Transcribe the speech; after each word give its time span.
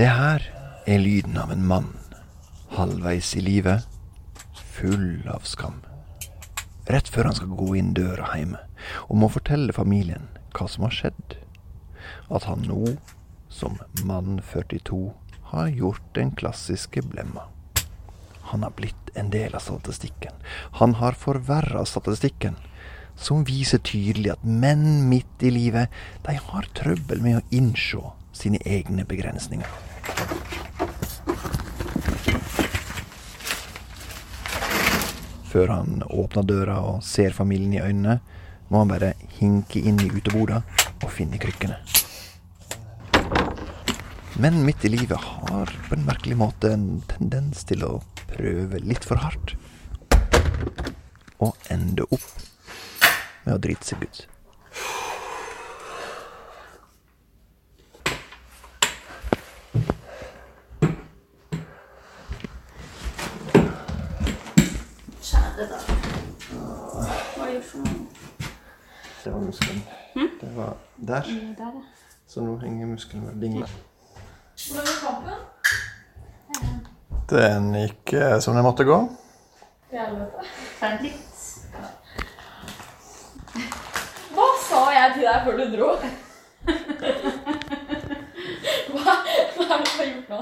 Det 0.00 0.06
her 0.08 0.40
er 0.88 1.02
lyden 1.02 1.34
av 1.36 1.50
en 1.52 1.64
mann 1.68 1.88
halvveis 2.72 3.34
i 3.36 3.42
livet, 3.44 3.82
full 4.56 5.26
av 5.28 5.44
skam. 5.44 5.82
Rett 6.88 7.10
før 7.12 7.28
han 7.28 7.36
skal 7.36 7.50
gå 7.58 7.74
inn 7.76 7.90
døra 7.92 8.30
hjemme 8.32 8.62
og 9.10 9.18
må 9.20 9.28
fortelle 9.28 9.74
familien 9.76 10.24
hva 10.56 10.70
som 10.72 10.86
har 10.86 10.96
skjedd. 10.96 11.34
At 12.32 12.46
han 12.48 12.64
nå, 12.64 12.94
som 13.52 13.76
mann 14.08 14.40
42, 14.54 15.02
har 15.50 15.68
gjort 15.82 16.08
den 16.16 16.32
klassiske 16.32 17.04
blemma. 17.04 17.44
Han 18.54 18.64
har 18.64 18.72
blitt 18.80 19.12
en 19.20 19.28
del 19.36 19.52
av 19.52 19.66
statistikken. 19.66 20.32
Han 20.80 20.96
har 21.02 21.18
forverra 21.26 21.84
statistikken, 21.84 22.56
som 23.20 23.44
viser 23.44 23.84
tydelig 23.84 24.32
at 24.38 24.48
menn 24.48 25.10
midt 25.12 25.44
i 25.44 25.52
livet, 25.52 25.92
de 26.24 26.40
har 26.40 26.72
trøbbel 26.80 27.20
med 27.20 27.42
å 27.42 27.46
innse 27.52 28.16
sine 28.32 28.64
egne 28.64 29.04
begrensninger. 29.04 29.89
Før 35.50 35.72
han 35.74 36.02
åpner 36.06 36.46
døra 36.46 36.76
og 36.86 37.00
ser 37.02 37.34
familien 37.34 37.72
i 37.74 37.82
øynene, 37.82 38.20
må 38.70 38.84
han 38.84 38.92
bare 38.92 39.14
hinke 39.40 39.82
inn 39.82 39.98
i 39.98 40.10
uteboda 40.14 40.60
og 41.02 41.10
finne 41.10 41.40
krykkene. 41.42 41.80
Men 44.40 44.62
midt 44.64 44.86
i 44.86 44.92
livet 44.92 45.18
har 45.18 45.72
på 45.88 45.96
en 45.96 46.06
merkelig 46.06 46.38
måte 46.38 46.70
en 46.72 46.86
tendens 47.10 47.66
til 47.68 47.82
å 47.84 47.90
prøve 48.30 48.78
litt 48.80 49.04
for 49.04 49.20
hardt. 49.20 49.56
Og 51.42 51.58
ende 51.68 52.06
opp 52.08 52.30
med 53.44 53.56
å 53.56 53.60
drite 53.60 53.90
seg 53.90 54.06
ut. 54.06 54.22
Da. 65.60 65.76
Hva 67.36 67.46
gjør 67.50 67.64
for 67.68 67.78
noe? 67.84 68.04
Det 69.20 69.32
var 69.32 69.40
muskelen. 69.44 69.82
Det 70.40 70.50
var 70.56 70.76
der. 70.96 71.26
Ja, 71.28 71.34
Der, 71.58 71.72
ja. 71.76 71.82
Så 72.30 72.40
nå 72.46 72.54
henger 72.62 72.86
muskelen 72.86 73.26
og 73.28 73.34
dingler. 73.42 73.68
Hvordan 74.70 74.86
var 74.86 74.96
kampen? 75.02 75.36
Den 77.30 77.74
gikk 77.76 78.12
eh, 78.16 78.38
som 78.40 78.54
den 78.56 78.64
måtte 78.64 78.84
gå. 78.88 78.96
Hva 84.30 84.48
sa 84.64 84.80
jeg 84.94 85.12
til 85.18 85.26
deg 85.26 85.44
før 85.44 85.54
du 85.60 85.64
dro? 85.76 85.90
Hva, 88.90 89.14
hva 89.56 89.64
er 89.64 89.76
det 89.76 89.84
du 89.84 89.92
har 89.98 90.08
gjort 90.08 90.28
nå? 90.32 90.40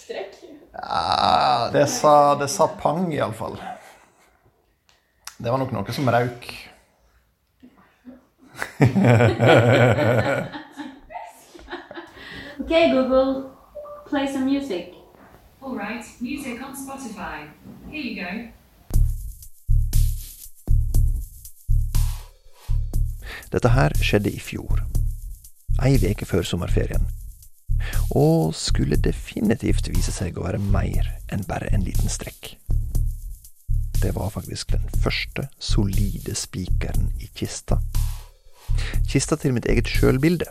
Strekk? 0.00 0.32
Ja, 0.72 1.68
det 1.74 1.86
sa, 1.92 2.14
det 2.40 2.48
sa 2.50 2.66
pang, 2.80 3.04
iallfall. 3.12 3.56
Det 5.42 5.50
var 5.50 5.58
nok 5.58 5.72
noe 5.74 5.92
som 5.92 6.10
rauk. 6.10 6.44
Okay, 12.62 12.92
Google, 12.92 13.50
play 14.06 14.28
some 14.28 14.44
music. 14.44 14.94
All 15.60 15.74
right, 15.74 16.04
music 16.20 16.62
on 16.62 16.76
Spotify. 16.76 17.48
Here 17.90 18.00
you 18.00 18.14
go. 18.22 18.30
Dette 23.50 23.68
her 23.68 23.90
skjedde 23.98 24.30
i 24.30 24.38
fjor. 24.38 24.84
Ei 25.82 25.98
veke 26.00 26.28
før 26.28 26.46
sommerferien. 26.46 27.08
Og 28.14 28.54
skulle 28.54 28.96
definitivt 28.96 29.90
vise 29.90 30.14
seg 30.14 30.38
å 30.38 30.46
være 30.46 30.62
mer 30.62 31.10
enn 31.34 31.42
bare 31.50 31.72
en 31.74 31.82
liten 31.82 32.08
strekk. 32.12 32.54
Det 34.02 34.10
var 34.14 34.30
faktisk 34.30 34.72
den 34.72 34.88
første 35.02 35.44
solide 35.58 36.34
spikeren 36.34 37.12
i 37.22 37.28
kista. 37.38 37.78
Kista 39.06 39.36
til 39.36 39.54
mitt 39.54 39.68
eget 39.70 39.86
sjølbilde, 39.86 40.48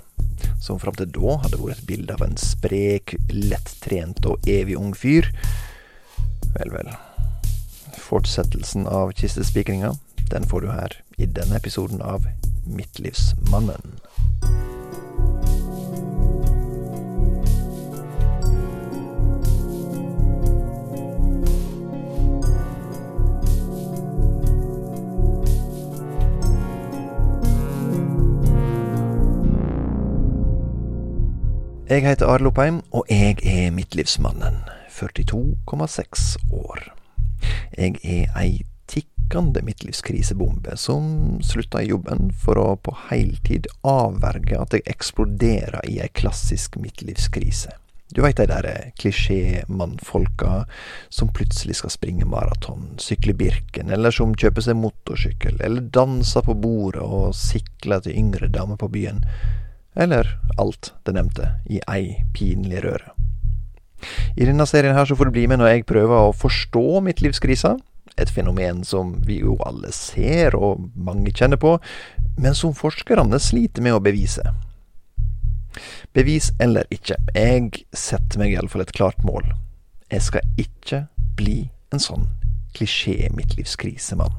som 0.64 0.80
fram 0.80 0.96
til 0.96 1.10
da 1.12 1.36
hadde 1.44 1.60
vært 1.60 1.82
et 1.82 1.90
bilde 1.90 2.16
av 2.16 2.24
en 2.24 2.38
sprek, 2.40 3.18
lettrent 3.34 4.24
og 4.30 4.48
evig 4.48 4.78
ung 4.80 4.94
fyr. 4.96 5.28
Vel, 6.56 6.72
vel. 6.72 6.94
Fortsettelsen 8.00 8.88
av 8.88 9.12
kistespikringa, 9.20 9.98
den 10.32 10.48
får 10.48 10.64
du 10.64 10.72
her 10.72 10.96
i 11.20 11.28
denne 11.28 11.60
episoden 11.60 12.00
av 12.00 12.24
Midtlivsmannen. 12.72 14.00
Jeg 31.92 32.06
heter 32.06 32.30
Arild 32.32 32.48
Oppheim, 32.48 32.78
og 32.96 33.10
jeg 33.12 33.42
er 33.44 33.72
midtlivsmannen. 33.76 34.62
42,6 34.96 36.38
år. 36.56 36.86
Jeg 37.76 37.98
er 38.00 38.30
ei 38.40 38.62
tikkende 38.88 39.60
midtlivskrisebombe 39.68 40.78
som 40.80 41.42
slutta 41.44 41.82
i 41.84 41.90
jobben 41.90 42.30
for 42.32 42.62
å 42.62 42.78
på 42.80 42.94
heiltid 43.10 43.68
avverge 43.84 44.56
at 44.56 44.78
jeg 44.78 44.86
eksploderer 44.94 45.84
i 45.92 45.98
ei 46.00 46.08
klassisk 46.16 46.78
midtlivskrise. 46.80 47.76
Du 48.16 48.22
veit 48.24 48.40
de 48.40 48.46
der 48.48 48.94
klisjé-mannfolka 49.02 50.62
som 51.12 51.34
plutselig 51.36 51.82
skal 51.82 51.92
springe 51.92 52.24
maraton, 52.24 52.94
sykle 53.04 53.36
Birken, 53.36 53.92
eller 53.92 54.16
som 54.16 54.32
kjøper 54.32 54.64
seg 54.64 54.80
motorsykkel, 54.80 55.60
eller 55.60 55.92
danser 55.92 56.48
på 56.48 56.56
bordet 56.56 57.04
og 57.04 57.36
sikler 57.36 58.00
til 58.08 58.16
yngre 58.24 58.48
damer 58.48 58.80
på 58.80 58.88
byen. 58.96 59.26
Eller 59.96 60.38
alt 60.58 60.94
det 61.06 61.16
nevnte 61.18 61.56
i 61.70 61.82
ei 61.92 62.24
pinlig 62.36 62.84
røre. 62.86 63.12
I 64.36 64.48
denne 64.48 64.66
serien 64.66 64.96
her 64.96 65.06
så 65.06 65.16
får 65.16 65.30
du 65.30 65.36
bli 65.36 65.46
med 65.50 65.62
når 65.62 65.74
jeg 65.74 65.88
prøver 65.90 66.30
å 66.30 66.36
forstå 66.36 66.86
mitt 67.02 67.20
midtlivskrisa, 67.20 67.76
et 68.18 68.32
fenomen 68.34 68.84
som 68.84 69.14
vi 69.26 69.40
jo 69.44 69.56
alle 69.66 69.92
ser 69.96 70.56
og 70.58 70.90
mange 70.96 71.32
kjenner 71.36 71.60
på, 71.62 71.78
men 72.42 72.56
som 72.58 72.76
forskerne 72.76 73.40
sliter 73.40 73.84
med 73.84 73.96
å 73.96 74.04
bevise. 74.04 74.44
Bevis 76.16 76.52
eller 76.60 76.88
ikke, 76.92 77.16
jeg 77.36 77.86
setter 77.96 78.42
meg 78.42 78.56
iallfall 78.56 78.84
et 78.84 78.96
klart 78.96 79.22
mål. 79.24 79.46
Jeg 80.12 80.28
skal 80.28 80.60
ikke 80.60 81.06
bli 81.40 81.70
en 81.94 82.04
sånn 82.04 82.28
klisjé-midtlivskrisemann. 82.76 84.36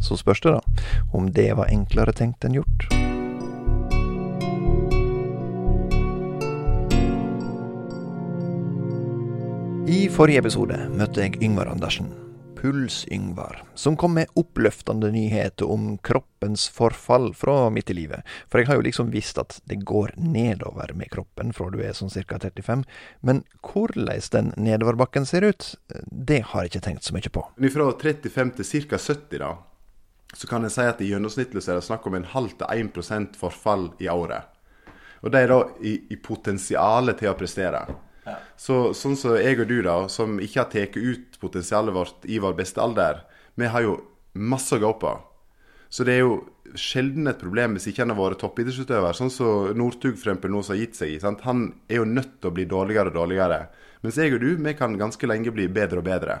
Så 0.00 0.16
spørs 0.16 0.40
det, 0.40 0.56
da, 0.56 0.88
om 1.12 1.28
det 1.36 1.50
var 1.60 1.68
enklere 1.68 2.16
tenkt 2.16 2.48
enn 2.48 2.56
gjort. 2.62 3.09
I 9.90 10.04
forrige 10.06 10.38
episode 10.38 10.76
møtte 10.94 11.24
jeg 11.24 11.40
Yngvar 11.42 11.66
Andersen, 11.66 12.12
Puls-Yngvar, 12.54 13.64
som 13.74 13.96
kom 13.98 14.12
med 14.14 14.30
oppløftende 14.38 15.08
nyheter 15.10 15.66
om 15.66 15.96
kroppens 16.06 16.68
forfall 16.70 17.32
fra 17.34 17.56
midt 17.74 17.88
i 17.90 17.96
livet. 17.98 18.28
For 18.46 18.60
jeg 18.60 18.68
har 18.68 18.78
jo 18.78 18.84
liksom 18.86 19.08
visst 19.10 19.40
at 19.42 19.56
det 19.66 19.80
går 19.88 20.12
nedover 20.14 20.92
med 20.94 21.10
kroppen 21.10 21.50
fra 21.56 21.66
du 21.74 21.80
er 21.82 21.96
sånn 21.98 22.12
ca. 22.12 22.38
35, 22.38 22.84
men 23.26 23.40
hvordan 23.66 24.20
den 24.36 24.52
nedoverbakken 24.62 25.26
ser 25.26 25.48
ut, 25.48 25.72
det 26.06 26.44
har 26.52 26.68
jeg 26.68 26.70
ikke 26.70 26.84
tenkt 26.84 27.08
så 27.08 27.16
mye 27.16 27.32
på. 27.34 27.42
Fra 27.74 27.88
35 28.04 28.52
til 28.60 28.84
ca. 28.92 29.00
70, 29.08 29.42
da, 29.42 29.50
så 30.36 30.52
kan 30.52 30.68
jeg 30.68 30.76
si 30.76 30.86
at 30.92 31.02
i 31.02 31.10
gjennomsnittlig 31.10 31.64
er 31.66 31.80
det 31.80 31.88
snakk 31.88 32.06
om 32.06 32.20
en 32.20 32.28
halv 32.36 32.54
til 32.62 32.86
1 33.10 33.34
forfall 33.42 33.88
i 33.98 34.06
året. 34.06 34.54
Og 35.26 35.34
det 35.34 35.42
er 35.42 35.50
da 35.50 35.58
i, 35.82 35.96
i 36.14 36.20
potensialet 36.22 37.18
til 37.18 37.32
å 37.32 37.34
prestere. 37.42 37.82
Så 38.60 38.92
sånn 38.96 39.16
som 39.18 39.36
jeg 39.40 39.60
og 39.62 39.68
du, 39.70 39.80
da, 39.86 39.96
som 40.12 40.38
ikke 40.42 40.62
har 40.62 40.70
tatt 40.72 40.96
ut 41.00 41.40
potensialet 41.40 41.96
vårt 41.96 42.28
i 42.28 42.40
vår 42.42 42.56
beste 42.58 42.82
alder, 42.82 43.24
vi 43.56 43.70
har 43.70 43.84
jo 43.86 43.98
masse 44.32 44.76
å 44.76 44.82
gå 44.82 44.92
på. 45.00 45.14
Så 45.90 46.06
det 46.06 46.18
er 46.18 46.22
jo 46.22 46.36
sjelden 46.78 47.26
et 47.26 47.40
problem 47.40 47.74
hvis 47.74 47.88
ikke 47.90 48.04
han 48.04 48.12
har 48.14 48.20
vært 48.20 48.42
toppidrettsutøver. 48.44 49.16
Sånn 49.16 49.32
som 49.34 49.72
Northug 49.78 50.18
for 50.20 50.52
nå 50.52 50.62
som 50.62 50.76
har 50.76 50.82
gitt 50.84 50.98
seg. 51.00 51.16
Sant? 51.22 51.42
Han 51.48 51.66
er 51.90 52.02
jo 52.02 52.08
nødt 52.08 52.36
til 52.38 52.50
å 52.50 52.54
bli 52.54 52.66
dårligere 52.70 53.10
og 53.10 53.18
dårligere. 53.18 53.64
Mens 54.00 54.16
jeg 54.16 54.32
og 54.32 54.40
du, 54.40 54.54
vi 54.56 54.72
kan 54.76 54.94
ganske 54.96 55.28
lenge 55.28 55.52
bli 55.52 55.66
bedre 55.68 56.00
og 56.00 56.06
bedre. 56.06 56.38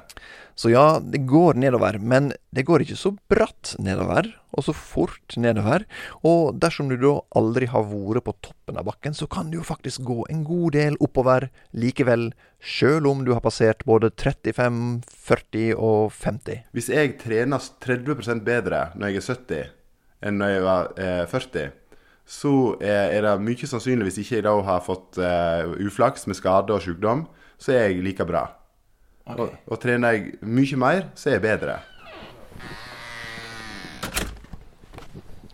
Så 0.56 0.70
ja, 0.72 1.00
det 1.00 1.22
går 1.28 1.58
nedover, 1.60 1.98
men 2.00 2.30
det 2.56 2.64
går 2.68 2.84
ikke 2.84 2.96
så 2.96 3.12
bratt 3.32 3.74
nedover, 3.80 4.30
og 4.56 4.64
så 4.64 4.74
fort 4.76 5.36
nedover. 5.40 5.84
Og 6.26 6.56
dersom 6.60 6.88
du 6.88 6.96
da 7.00 7.14
aldri 7.36 7.68
har 7.70 7.84
vært 7.88 8.24
på 8.26 8.34
toppen 8.48 8.80
av 8.80 8.88
bakken, 8.88 9.16
så 9.16 9.28
kan 9.28 9.52
det 9.52 9.60
jo 9.60 9.66
faktisk 9.66 10.04
gå 10.08 10.24
en 10.32 10.44
god 10.48 10.76
del 10.76 10.96
oppover 11.04 11.50
likevel, 11.76 12.30
sjøl 12.60 13.08
om 13.08 13.24
du 13.24 13.34
har 13.36 13.44
passert 13.44 13.84
både 13.88 14.12
35, 14.12 15.02
40 15.28 15.74
og 15.76 16.14
50. 16.16 16.64
Hvis 16.76 16.90
jeg 16.92 17.18
trener 17.20 17.68
30% 17.84 18.44
bedre 18.44 18.86
når 18.96 19.14
jeg 19.14 19.20
er 19.20 19.28
70 19.28 19.76
enn 20.28 20.36
når 20.40 20.50
jeg 20.52 20.64
var 20.64 20.90
eh, 21.00 21.22
40, 21.28 21.70
så 22.30 22.54
er, 22.78 23.16
er 23.16 23.24
det 23.24 23.34
mye 23.42 23.68
sannsynlig, 23.68 24.06
hvis 24.10 24.20
ikke 24.22 24.36
jeg 24.38 24.46
da 24.46 24.52
har 24.66 24.82
fått 24.84 25.18
eh, 25.18 25.72
uflaks 25.88 26.28
med 26.28 26.38
skade 26.38 26.76
og 26.76 26.84
sykdom, 26.84 27.24
så 27.60 27.76
er 27.76 27.90
jeg 27.90 28.02
like 28.04 28.24
bra. 28.26 28.46
Og, 29.30 29.52
og 29.68 29.80
trener 29.82 30.16
jeg 30.16 30.40
mye 30.42 30.80
mer, 30.80 31.06
så 31.14 31.30
er 31.30 31.38
jeg 31.38 31.44
bedre. 31.44 31.78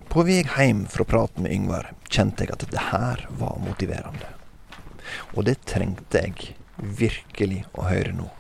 På 0.09 0.25
vei 0.25 0.41
hjem 0.41 0.87
fra 0.89 1.05
praten 1.05 1.45
med 1.45 1.53
Yngvar 1.53 1.91
kjente 2.09 2.47
jeg 2.47 2.55
at 2.55 2.63
det 2.73 2.85
her 2.89 3.27
var 3.37 3.59
motiverende. 3.61 4.31
Og 5.35 5.45
det 5.49 5.59
trengte 5.69 6.23
jeg 6.23 6.55
virkelig 6.77 7.65
å 7.77 7.85
høre 7.91 8.15
nå. 8.17 8.31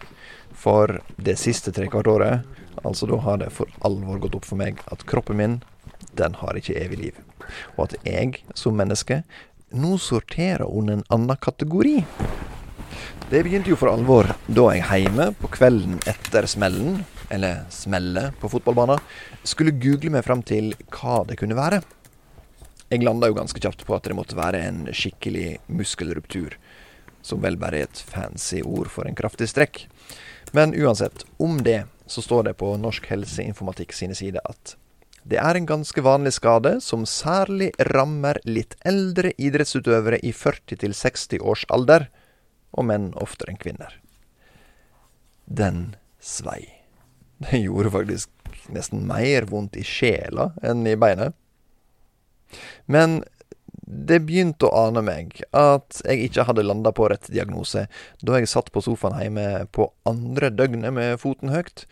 For 0.56 1.02
det 1.20 1.36
siste 1.40 1.74
trekvart 1.76 2.08
året, 2.08 2.46
altså 2.80 3.10
da 3.10 3.20
har 3.26 3.42
det 3.42 3.50
for 3.52 3.68
alvor 3.84 4.22
gått 4.22 4.38
opp 4.38 4.48
for 4.48 4.60
meg 4.60 4.80
at 4.92 5.04
kroppen 5.10 5.40
min, 5.40 5.58
den 6.16 6.38
har 6.40 6.56
ikke 6.56 6.78
evig 6.80 7.02
liv. 7.02 7.20
Og 7.76 7.90
at 7.90 7.98
jeg 8.08 8.40
som 8.56 8.78
menneske 8.78 9.20
nå 9.76 9.96
sorterer 10.00 10.64
under 10.64 10.96
en 10.96 11.08
annen 11.12 11.36
kategori. 11.36 11.98
Det 13.26 13.40
begynte 13.42 13.72
jo 13.72 13.74
for 13.74 13.90
alvor 13.90 14.28
da 14.46 14.64
jeg 14.76 15.02
hjemme 15.02 15.24
på 15.34 15.48
kvelden 15.50 15.96
etter 16.06 16.46
smellen, 16.46 17.00
eller 17.26 17.64
smellet 17.74 18.36
på 18.38 18.46
fotballbanen, 18.52 19.00
skulle 19.42 19.72
google 19.82 20.12
meg 20.14 20.22
fram 20.22 20.44
til 20.46 20.68
hva 20.94 21.24
det 21.26 21.34
kunne 21.40 21.56
være. 21.58 21.80
Jeg 22.86 23.02
landa 23.02 23.26
jo 23.26 23.34
ganske 23.34 23.58
kjapt 23.58 23.80
på 23.82 23.96
at 23.96 24.06
det 24.06 24.14
måtte 24.14 24.38
være 24.38 24.60
en 24.68 24.84
skikkelig 24.94 25.56
muskelruptur, 25.66 26.54
som 27.18 27.42
vel 27.42 27.58
bare 27.58 27.80
er 27.80 27.88
et 27.88 28.02
fancy 28.12 28.60
ord 28.62 28.92
for 28.94 29.10
en 29.10 29.18
kraftig 29.18 29.48
strekk. 29.50 29.88
Men 30.54 30.76
uansett, 30.78 31.24
om 31.42 31.58
det 31.66 31.80
så 32.06 32.22
står 32.22 32.46
det 32.46 32.52
på 32.60 32.76
Norsk 32.78 33.08
helseinformatikk 33.10 33.90
sine 33.96 34.14
sider 34.14 34.44
at 34.46 34.76
det 35.26 35.40
er 35.42 35.58
en 35.58 35.66
ganske 35.66 35.98
vanlig 36.06 36.36
skade 36.36 36.76
som 36.78 37.02
særlig 37.02 37.72
rammer 37.90 38.38
litt 38.46 38.78
eldre 38.86 39.34
idrettsutøvere 39.34 40.22
i 40.22 40.30
40 40.30 40.78
til 40.84 40.94
60 40.94 41.42
års 41.42 41.66
alder, 41.74 42.06
og 42.72 42.88
menn 42.88 43.12
oftere 43.20 43.52
enn 43.52 43.60
kvinner. 43.60 43.92
Den 45.46 45.94
svei. 46.20 46.64
Det 47.38 47.60
gjorde 47.60 47.92
faktisk 47.92 48.30
nesten 48.72 49.04
mer 49.06 49.46
vondt 49.50 49.76
i 49.76 49.84
sjela 49.86 50.50
enn 50.64 50.86
i 50.88 50.96
beinet. 50.98 51.36
Men 52.86 53.20
det 53.86 54.18
begynte 54.26 54.66
å 54.66 54.86
ane 54.88 55.02
meg 55.06 55.40
at 55.54 56.00
jeg 56.02 56.26
ikke 56.26 56.46
hadde 56.48 56.64
landa 56.66 56.90
på 56.94 57.06
rett 57.10 57.28
diagnose 57.30 57.84
da 58.24 58.40
jeg 58.40 58.50
satt 58.50 58.72
på 58.74 58.82
sofaen 58.82 59.18
hjemme 59.20 59.66
på 59.74 59.88
andre 60.08 60.50
døgnet 60.50 60.94
med 60.94 61.20
foten 61.22 61.52
høyt. 61.54 61.84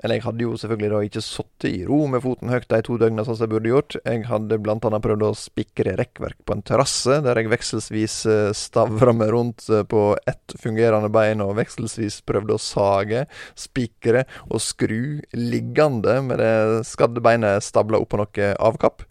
Eller 0.00 0.16
jeg 0.16 0.24
hadde 0.24 0.44
jo 0.46 0.56
selvfølgelig 0.56 0.90
da 0.92 1.00
ikke 1.04 1.22
sittet 1.24 1.66
i 1.68 1.82
ro 1.88 1.98
med 2.08 2.22
foten 2.24 2.52
høyt 2.52 2.68
de 2.72 2.80
to 2.86 2.96
sånn 2.96 3.24
som 3.26 3.42
jeg 3.44 3.52
burde 3.52 3.72
gjort. 3.72 3.96
Jeg 4.00 4.24
hadde 4.30 4.60
blant 4.64 4.86
annet 4.88 5.04
prøvd 5.04 5.26
å 5.26 5.32
spikre 5.36 5.96
rekkverk 6.00 6.38
på 6.48 6.56
en 6.56 6.64
terrasse, 6.64 7.18
der 7.26 7.40
jeg 7.40 7.50
vekselsvis 7.52 8.16
eh, 8.30 8.52
stavra 8.56 9.12
meg 9.16 9.32
rundt 9.34 9.68
eh, 9.68 9.84
på 9.84 10.14
ett 10.30 10.56
fungerende 10.62 11.12
bein, 11.12 11.44
og 11.44 11.58
vekselsvis 11.60 12.22
prøvde 12.28 12.56
å 12.56 12.62
sage, 12.62 13.26
spikre 13.58 14.24
og 14.48 14.64
skru 14.64 15.20
liggende 15.36 16.20
med 16.24 16.40
det 16.40 16.54
skadde 16.88 17.20
beinet 17.24 17.64
stabla 17.66 18.00
oppå 18.00 18.22
noe 18.22 18.52
avkapp. 18.56 19.04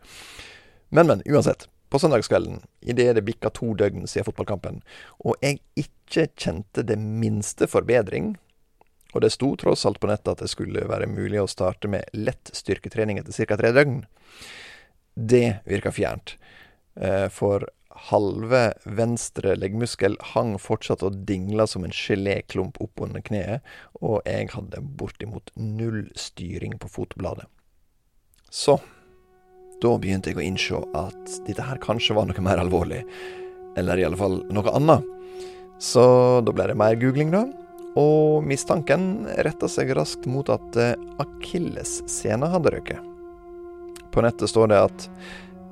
Men, 0.90 1.06
men, 1.06 1.22
uansett. 1.30 1.70
På 1.90 1.98
søndagskvelden, 1.98 2.60
idet 2.86 3.16
det 3.18 3.24
bikka 3.26 3.50
to 3.50 3.72
døgn 3.74 4.04
siden 4.06 4.28
fotballkampen, 4.28 4.76
og 5.26 5.42
jeg 5.42 5.58
ikke 5.74 6.28
kjente 6.38 6.84
det 6.86 7.00
minste 7.02 7.66
forbedring, 7.66 8.36
og 9.14 9.24
det 9.24 9.32
sto 9.34 9.56
tross 9.58 9.86
alt 9.90 10.00
på 10.02 10.10
nettet 10.10 10.36
at 10.36 10.44
det 10.44 10.52
skulle 10.52 10.86
være 10.90 11.10
mulig 11.10 11.42
å 11.42 11.50
starte 11.50 11.90
med 11.90 12.10
lett 12.14 12.52
styrketrening 12.54 13.22
etter 13.22 13.34
ca. 13.34 13.58
tre 13.58 13.74
døgn. 13.74 14.04
Det 15.16 15.60
virka 15.66 15.92
fjernt, 15.92 16.36
eh, 16.96 17.28
for 17.30 17.66
halve 18.10 18.62
venstre 18.86 19.56
leggmuskel 19.58 20.16
hang 20.34 20.54
fortsatt 20.62 21.04
og 21.04 21.24
dingla 21.28 21.66
som 21.68 21.84
en 21.84 21.96
geléklump 21.96 22.80
oppunder 22.80 23.24
kneet, 23.26 23.66
og 24.00 24.22
jeg 24.26 24.54
hadde 24.54 24.84
bortimot 25.00 25.52
null 25.56 26.08
styring 26.16 26.78
på 26.80 26.88
fotbladet. 26.88 27.50
Så 28.50 28.80
da 29.82 29.94
begynte 29.98 30.32
jeg 30.32 30.40
å 30.40 30.44
innse 30.44 30.80
at 30.98 31.38
dette 31.48 31.64
her 31.64 31.80
kanskje 31.84 32.16
var 32.18 32.28
noe 32.30 32.44
mer 32.44 32.62
alvorlig. 32.62 33.04
Eller 33.78 34.00
i 34.00 34.06
alle 34.08 34.20
fall 34.20 34.42
noe 34.52 34.74
annet. 34.76 35.06
Så 35.80 36.04
da 36.44 36.52
ble 36.52 36.66
det 36.68 36.76
mer 36.80 36.98
googling, 37.00 37.32
da. 37.32 37.46
Og 37.98 38.46
mistanken 38.46 39.28
retta 39.42 39.70
seg 39.72 39.94
raskt 39.98 40.28
mot 40.30 40.50
at 40.54 40.78
eh, 40.78 40.96
akillessena 41.22 42.52
hadde 42.54 42.74
røket. 42.76 43.06
På 44.14 44.22
nettet 44.26 44.50
står 44.52 44.72
det 44.72 44.82
at 44.88 45.06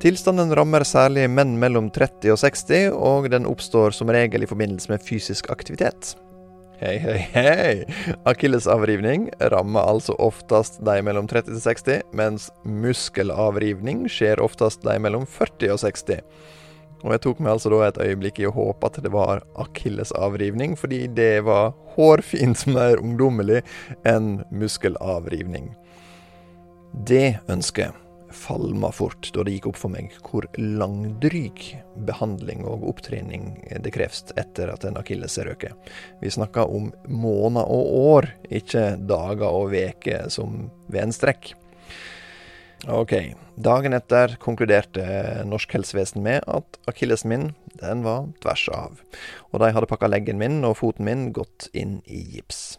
tilstanden 0.02 0.54
rammer 0.58 0.86
særlig 0.86 1.28
menn 1.30 1.56
mellom 1.62 1.90
30 1.94 2.34
og 2.34 2.40
60, 2.42 2.94
og 2.94 3.30
den 3.34 3.50
oppstår 3.50 3.94
som 3.98 4.14
regel 4.14 4.46
i 4.46 4.50
forbindelse 4.50 4.94
med 4.94 5.06
fysisk 5.06 5.52
aktivitet. 5.54 6.16
Hei, 6.78 7.00
hei, 7.02 7.18
hei! 7.34 8.12
Akillesavrivning 8.30 9.32
rammer 9.50 9.88
altså 9.90 10.14
oftest 10.22 10.78
de 10.86 11.00
mellom 11.02 11.26
30 11.26 11.56
til 11.56 11.64
60, 11.64 12.04
mens 12.14 12.52
muskelavrivning 12.70 14.04
skjer 14.14 14.38
oftest 14.46 14.86
de 14.86 14.94
mellom 15.02 15.26
40 15.26 15.74
og 15.74 15.82
60. 15.82 16.22
Og 17.04 17.14
jeg 17.14 17.24
tok 17.26 17.44
meg 17.44 17.54
altså 17.54 17.72
da 17.74 17.84
et 17.86 18.00
øyeblikk 18.02 18.42
i 18.42 18.48
å 18.50 18.56
håpe 18.56 18.90
at 18.90 18.98
det 19.04 19.12
var 19.14 19.44
akillesavrivning, 19.62 20.74
fordi 20.80 21.06
det 21.14 21.46
var 21.48 21.76
hårfint 21.98 22.66
mer 22.72 23.02
ungdommelig 23.04 23.62
enn 24.08 24.42
muskelavrivning. 24.50 25.72
Det 27.08 27.38
ønsket 27.52 28.04
falma 28.38 28.92
fort 28.92 29.30
da 29.34 29.44
det 29.46 29.56
gikk 29.56 29.70
opp 29.72 29.80
for 29.80 29.94
meg 29.94 30.12
hvor 30.26 30.48
langdryg 30.60 31.62
behandling 32.08 32.66
og 32.68 32.86
opptrening 32.92 33.54
det 33.84 33.94
kreves 33.96 34.26
etter 34.40 34.72
at 34.74 34.86
en 34.88 35.00
akilles 35.00 35.38
er 35.40 35.52
røket. 35.52 35.74
Vi 36.22 36.32
snakker 36.34 36.68
om 36.68 36.92
måneder 37.08 37.72
og 37.72 37.94
år, 38.02 38.30
ikke 38.50 38.90
dager 39.10 39.48
og 39.48 39.74
uker 39.76 40.28
som 40.34 40.68
ved 40.92 41.08
en 41.08 41.16
strekk. 41.16 41.54
Ok, 42.86 43.14
dagen 43.56 43.96
etter 43.98 44.36
konkluderte 44.40 45.04
norsk 45.50 45.74
helsevesen 45.74 46.22
med 46.24 46.46
at 46.46 46.78
akillesen 46.88 47.32
min, 47.32 47.48
den 47.82 48.04
var 48.06 48.30
tvers 48.44 48.68
av. 48.70 49.02
Og 49.50 49.64
de 49.64 49.72
hadde 49.74 49.90
pakka 49.90 50.10
leggen 50.12 50.38
min 50.38 50.62
og 50.68 50.78
foten 50.84 51.08
min 51.08 51.32
godt 51.34 51.72
inn 51.74 52.00
i 52.06 52.22
gips. 52.36 52.78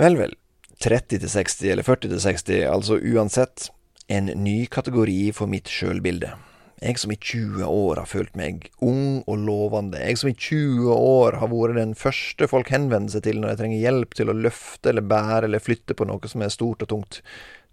Vel, 0.00 0.16
vel. 0.16 0.32
30 0.80 1.20
til 1.22 1.28
60 1.28 1.70
eller 1.72 1.84
40 1.84 2.08
til 2.08 2.20
60, 2.24 2.64
altså 2.72 2.98
uansett 3.00 3.68
en 4.12 4.32
ny 4.40 4.64
kategori 4.72 5.30
for 5.36 5.50
mitt 5.50 5.68
sjølbilde. 5.72 6.32
Jeg 6.76 7.00
som 7.00 7.12
i 7.12 7.16
20 7.16 7.64
år 7.64 8.02
har 8.02 8.08
følt 8.08 8.34
meg 8.36 8.66
ung 8.84 9.22
og 9.24 9.38
lovende. 9.48 9.96
Jeg 9.96 10.20
som 10.20 10.28
i 10.28 10.36
20 10.36 10.90
år 10.92 11.38
har 11.40 11.48
vært 11.48 11.78
den 11.78 11.94
første 11.96 12.48
folk 12.50 12.68
henvender 12.72 13.16
seg 13.16 13.24
til 13.24 13.40
når 13.40 13.54
jeg 13.54 13.60
trenger 13.62 13.84
hjelp 13.86 14.16
til 14.18 14.32
å 14.32 14.36
løfte 14.36 14.92
eller 14.92 15.08
bære 15.08 15.48
eller 15.48 15.64
flytte 15.64 15.96
på 15.96 16.08
noe 16.08 16.28
som 16.28 16.44
er 16.44 16.52
stort 16.52 16.84
og 16.84 16.92
tungt. 16.92 17.22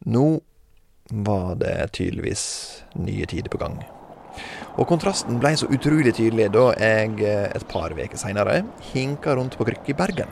Nå 0.07 0.27
var 1.09 1.55
det 1.61 1.91
tydeligvis 1.97 2.45
nye 2.95 3.25
tider 3.25 3.51
på 3.51 3.59
gang. 3.61 3.81
Og 4.79 4.87
kontrasten 4.89 5.37
ble 5.41 5.53
så 5.59 5.69
utrolig 5.69 6.15
tydelig 6.17 6.49
da 6.55 6.71
jeg 6.79 7.19
et 7.27 7.67
par 7.69 7.93
uker 7.93 8.17
seinere 8.17 8.63
hinka 8.93 9.35
rundt 9.37 9.57
på 9.59 9.67
krykke 9.69 9.93
i 9.93 9.97
Bergen. 9.97 10.31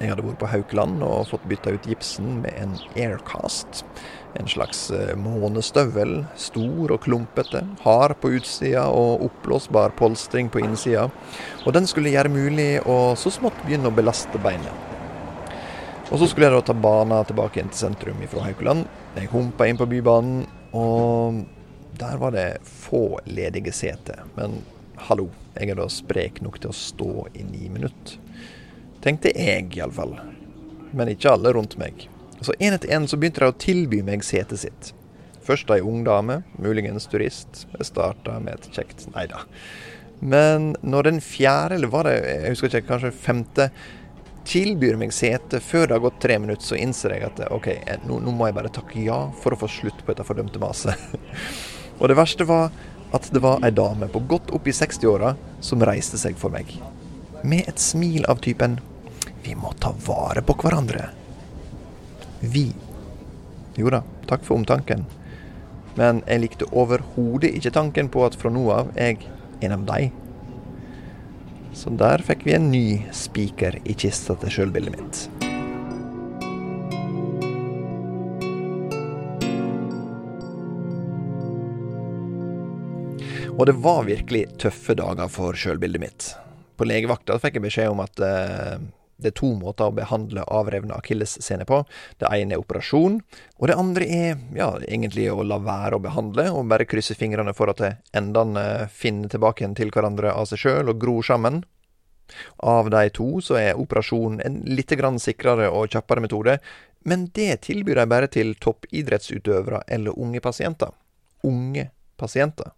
Jeg 0.00 0.08
hadde 0.08 0.24
vært 0.24 0.40
på 0.40 0.48
Haukeland 0.48 1.02
og 1.04 1.26
fått 1.28 1.42
bytta 1.50 1.74
ut 1.76 1.84
gipsen 1.84 2.38
med 2.40 2.56
en 2.56 2.72
Aircast. 2.96 3.82
En 4.40 4.48
slags 4.48 4.86
månestøvel. 5.20 6.22
Stor 6.40 6.94
og 6.94 7.02
klumpete. 7.04 7.66
Hard 7.84 8.16
på 8.22 8.32
utsida 8.38 8.86
og 8.88 9.26
oppblåsbar 9.28 9.92
polstring 10.00 10.48
på 10.48 10.64
innsida. 10.64 11.10
Og 11.66 11.76
den 11.76 11.90
skulle 11.90 12.14
gjøre 12.14 12.32
mulig 12.32 12.70
å 12.88 13.12
så 13.12 13.34
smått 13.34 13.60
begynne 13.66 13.92
å 13.92 13.98
belaste 13.98 14.40
beinet. 14.40 14.89
Og 16.10 16.18
så 16.18 16.26
skulle 16.26 16.48
jeg 16.48 16.56
da 16.56 16.62
ta 16.66 16.74
bana 16.74 17.20
tilbake 17.22 17.60
inn 17.62 17.68
til 17.70 17.84
sentrum 17.84 18.18
fra 18.32 18.42
Haukeland. 18.48 18.86
Jeg 19.14 19.30
humpa 19.30 19.68
inn 19.70 19.78
på 19.78 19.86
Bybanen, 19.86 20.40
og 20.74 21.44
der 22.00 22.16
var 22.18 22.34
det 22.34 22.48
få 22.66 23.20
ledige 23.30 23.70
seter. 23.74 24.24
Men 24.34 24.58
hallo, 25.06 25.28
jeg 25.54 25.70
er 25.70 25.78
da 25.78 25.86
sprek 25.86 26.40
nok 26.42 26.58
til 26.58 26.72
å 26.72 26.76
stå 26.76 27.12
i 27.38 27.44
ni 27.46 27.70
minutter. 27.70 28.18
Tenkte 29.04 29.30
jeg, 29.30 29.68
iallfall. 29.78 30.16
Men 30.90 31.12
ikke 31.12 31.30
alle 31.30 31.54
rundt 31.54 31.78
meg. 31.78 32.08
Så 32.42 32.56
en 32.58 32.74
etter 32.74 33.06
så 33.06 33.20
begynte 33.20 33.44
de 33.44 33.52
å 33.52 33.60
tilby 33.62 34.02
meg 34.02 34.26
setet 34.26 34.64
sitt. 34.64 34.90
Først 35.46 35.70
ei 35.70 35.78
ung 35.78 36.02
dame, 36.04 36.40
muligens 36.58 37.06
turist. 37.12 37.68
Jeg 37.76 37.86
starta 37.86 38.40
med 38.42 38.58
et 38.58 38.68
kjekt 38.74 39.06
Nei 39.14 39.28
da. 39.30 39.44
Men 40.20 40.74
når 40.82 41.06
den 41.06 41.22
fjerde, 41.24 41.78
eller 41.78 41.88
var 41.94 42.04
det, 42.04 42.18
jeg 42.26 42.52
husker 42.52 42.68
ikke, 42.68 42.88
kanskje 42.90 43.14
femte, 43.14 43.70
tilbyr 44.50 44.98
meg 44.98 45.12
sete 45.14 45.60
før 45.62 45.86
det 45.86 45.96
har 45.96 46.02
gått 46.02 46.20
tre 46.22 46.38
minutter, 46.42 46.66
så 46.66 46.78
innser 46.78 47.14
jeg 47.14 47.26
at 47.28 47.42
OK, 47.54 47.68
nå, 48.08 48.18
nå 48.24 48.34
må 48.34 48.48
jeg 48.48 48.56
bare 48.56 48.72
takke 48.74 49.02
ja 49.04 49.20
for 49.42 49.54
å 49.54 49.60
få 49.60 49.68
slutt 49.70 50.02
på 50.02 50.10
dette 50.10 50.26
fordømte 50.26 50.62
maset. 50.62 50.96
Og 52.00 52.08
det 52.10 52.16
verste 52.18 52.46
var 52.48 52.70
at 53.14 53.26
det 53.34 53.42
var 53.42 53.62
ei 53.66 53.72
dame 53.74 54.08
på 54.10 54.22
godt 54.30 54.50
opp 54.54 54.68
i 54.70 54.74
60-åra 54.74 55.34
som 55.64 55.82
reiste 55.86 56.18
seg 56.18 56.38
for 56.40 56.52
meg. 56.54 56.72
Med 57.42 57.68
et 57.70 57.80
smil 57.80 58.26
av 58.28 58.42
typen 58.44 58.78
Vi 59.40 59.54
må 59.56 59.70
ta 59.80 59.94
vare 60.04 60.42
på 60.44 60.52
hverandre. 60.60 61.06
Vi. 62.40 62.66
Jo 63.80 63.88
da, 63.92 64.02
takk 64.28 64.44
for 64.44 64.60
omtanken. 64.60 65.06
Men 65.96 66.20
jeg 66.26 66.42
likte 66.42 66.68
overhodet 66.76 67.54
ikke 67.56 67.72
tanken 67.72 68.10
på 68.12 68.26
at 68.26 68.36
fra 68.36 68.52
nå 68.52 68.66
av 68.74 68.92
er 68.96 69.14
jeg 69.14 69.30
en 69.64 69.78
av 69.78 69.86
de. 69.88 70.10
Så 71.80 71.88
der 71.96 72.20
fikk 72.20 72.42
vi 72.44 72.52
en 72.52 72.66
ny 72.68 72.86
spiker 73.16 73.78
i 73.88 73.94
kista 73.96 74.34
til 74.42 74.52
sjølbildet 74.52 74.98
mitt. 74.98 75.20
Og 83.56 83.64
det 83.70 83.78
var 83.80 84.04
virkelig 84.04 84.42
tøffe 84.60 84.92
dager 85.00 85.32
for 85.32 85.56
sjølbildet 85.56 86.04
mitt. 86.04 86.28
På 86.76 86.84
legevakta 86.84 87.38
fikk 87.40 87.56
jeg 87.56 87.64
beskjed 87.70 87.94
om 87.94 88.04
at 88.04 88.26
eh, 88.28 88.76
det 89.22 89.32
er 89.32 89.38
to 89.40 89.50
måter 89.58 89.90
å 89.90 89.94
behandle 89.96 90.44
avrevne 90.48 90.96
akillessene 90.96 91.66
på. 91.68 91.82
Det 92.20 92.30
ene 92.30 92.56
er 92.56 92.62
operasjon, 92.62 93.18
og 93.58 93.68
det 93.70 93.78
andre 93.78 94.06
er 94.06 94.38
ja, 94.56 94.70
egentlig 94.88 95.28
å 95.32 95.44
la 95.46 95.60
være 95.62 95.98
å 95.98 96.04
behandle, 96.04 96.48
og 96.54 96.70
bare 96.70 96.88
krysse 96.88 97.16
fingrene 97.18 97.54
for 97.56 97.72
at 97.72 97.82
endene 98.16 98.88
finner 98.92 99.32
tilbake 99.32 99.64
igjen 99.64 99.76
til 99.78 99.92
hverandre 99.94 100.32
av 100.32 100.48
seg 100.50 100.64
sjøl 100.64 100.92
og 100.92 101.02
gror 101.02 101.26
sammen. 101.26 101.62
Av 102.62 102.90
de 102.90 103.08
to 103.14 103.40
så 103.42 103.58
er 103.58 103.78
operasjon 103.80 104.40
en 104.44 104.60
litt 104.68 104.92
sikrere 105.18 105.70
og 105.70 105.90
kjappere 105.90 106.22
metode, 106.22 106.58
men 107.04 107.30
det 107.34 107.62
tilbyr 107.66 107.96
de 108.02 108.06
bare 108.06 108.28
til 108.28 108.54
toppidrettsutøvere 108.54 109.82
eller 109.88 110.18
unge 110.18 110.40
pasienter. 110.40 110.92
Unge 111.42 111.90
pasienter. 112.16 112.72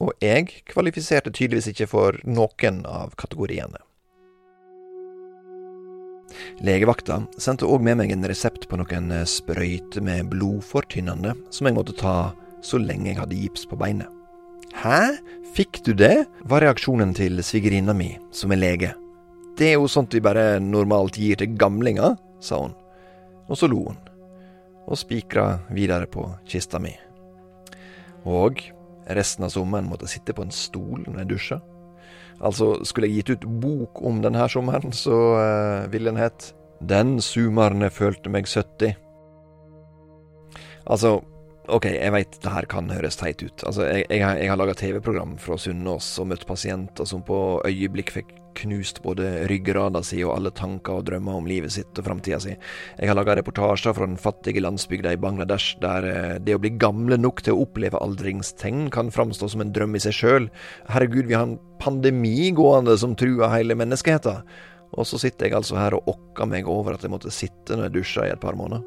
Og 0.00 0.12
jeg 0.20 0.64
kvalifiserte 0.64 1.30
tydeligvis 1.30 1.70
ikke 1.74 1.86
for 1.86 2.18
noen 2.24 2.84
av 2.88 3.14
kategoriene. 3.20 3.78
Legevakta 6.64 7.22
sendte 7.40 7.68
òg 7.68 7.82
med 7.84 8.00
meg 8.00 8.14
en 8.14 8.26
resept 8.28 8.68
på 8.70 8.78
noen 8.80 9.12
sprøyter 9.28 10.04
med 10.04 10.30
blodfortynnende 10.32 11.34
som 11.50 11.68
jeg 11.68 11.76
måtte 11.76 11.96
ta 11.98 12.32
så 12.64 12.80
lenge 12.80 13.10
jeg 13.10 13.20
hadde 13.20 13.38
gips 13.40 13.66
på 13.68 13.78
beinet. 13.80 14.08
Hæ, 14.76 15.18
fikk 15.56 15.80
du 15.84 15.92
det? 15.94 16.26
var 16.46 16.62
reaksjonen 16.62 17.14
til 17.16 17.42
svigerinna 17.42 17.94
mi, 17.96 18.12
som 18.30 18.52
er 18.52 18.60
lege. 18.60 18.92
Det 19.58 19.72
er 19.72 19.78
jo 19.80 19.90
sånt 19.90 20.14
vi 20.14 20.22
bare 20.22 20.60
normalt 20.62 21.18
gir 21.18 21.40
til 21.40 21.56
gamlinger, 21.58 22.14
sa 22.40 22.60
hun. 22.62 22.76
Og 23.50 23.58
så 23.58 23.66
lo 23.68 23.82
hun, 23.88 23.98
og 24.86 24.98
spikra 24.98 25.66
videre 25.74 26.06
på 26.06 26.28
kista 26.48 26.78
mi. 26.78 26.94
Og 28.30 28.62
resten 29.10 29.44
av 29.44 29.52
sommeren 29.54 29.88
måtte 29.90 30.06
jeg 30.06 30.20
sitte 30.20 30.36
på 30.36 30.46
en 30.46 30.54
stol 30.54 31.02
når 31.06 31.22
jeg 31.22 31.30
dusja. 31.34 31.60
Altså, 32.40 32.72
skulle 32.88 33.10
jeg 33.10 33.20
gitt 33.20 33.34
ut 33.36 33.48
bok 33.60 34.00
om 34.06 34.22
denne 34.24 34.46
sommeren, 34.48 34.94
så 34.96 35.16
uh, 35.36 35.90
ville 35.92 36.08
den 36.08 36.20
hett 36.20 36.54
Den 36.80 37.18
sumerne 37.20 37.90
følte 37.92 38.32
meg 38.32 38.48
70. 38.48 38.94
Altså, 40.88 41.18
OK, 41.70 41.86
jeg 41.92 42.12
veit 42.14 42.38
det 42.42 42.52
her 42.54 42.66
kan 42.70 42.88
høres 42.90 43.20
teit 43.20 43.42
ut. 43.44 43.64
Altså, 43.68 43.84
jeg, 43.90 44.06
jeg, 44.08 44.24
jeg 44.24 44.48
har 44.50 44.58
laga 44.58 44.74
TV-program 44.74 45.36
fra 45.42 45.58
Sunnaas 45.60 46.08
og 46.22 46.30
møtt 46.32 46.46
pasienter 46.48 47.06
som 47.06 47.22
på 47.26 47.60
øyeblikk 47.68 48.14
fikk 48.16 48.32
knust 48.60 49.00
både 49.04 49.28
ryggrada 49.50 50.02
si 50.06 50.20
og 50.24 50.34
alle 50.36 50.52
tanker 50.56 51.00
og 51.00 51.06
drømmer 51.08 51.40
om 51.40 51.48
livet 51.48 51.74
sitt 51.74 51.98
og 52.00 52.06
framtida 52.06 52.40
si. 52.42 52.54
Jeg 52.98 53.10
har 53.10 53.18
laga 53.18 53.36
reportasjer 53.38 53.96
fra 53.96 54.08
den 54.08 54.20
fattige 54.20 54.62
landsbygda 54.62 55.14
i 55.16 55.20
Bangladesh, 55.20 55.78
der 55.82 56.08
eh, 56.08 56.38
det 56.44 56.56
å 56.56 56.62
bli 56.62 56.74
gamle 56.80 57.18
nok 57.20 57.44
til 57.46 57.56
å 57.56 57.64
oppleve 57.64 58.00
aldringstegn 58.00 58.88
kan 58.94 59.12
framstå 59.14 59.50
som 59.52 59.64
en 59.64 59.72
drøm 59.76 59.96
i 59.96 60.02
seg 60.04 60.16
sjøl. 60.16 60.50
Herregud, 60.90 61.28
vi 61.30 61.38
har 61.38 61.48
en 61.48 61.58
pandemi 61.80 62.50
gående 62.56 62.96
som 63.00 63.16
truer 63.18 63.52
hele 63.54 63.78
menneskeheten. 63.78 64.44
Og 64.98 65.06
så 65.06 65.20
sitter 65.22 65.46
jeg 65.46 65.58
altså 65.60 65.78
her 65.78 65.94
og 65.96 66.08
okker 66.10 66.48
meg 66.50 66.68
over 66.68 66.96
at 66.96 67.04
jeg 67.04 67.12
måtte 67.12 67.32
sitte 67.34 67.76
når 67.76 67.88
jeg 67.88 67.96
dusja 68.00 68.26
i 68.26 68.32
et 68.34 68.42
par 68.42 68.58
måneder. 68.58 68.82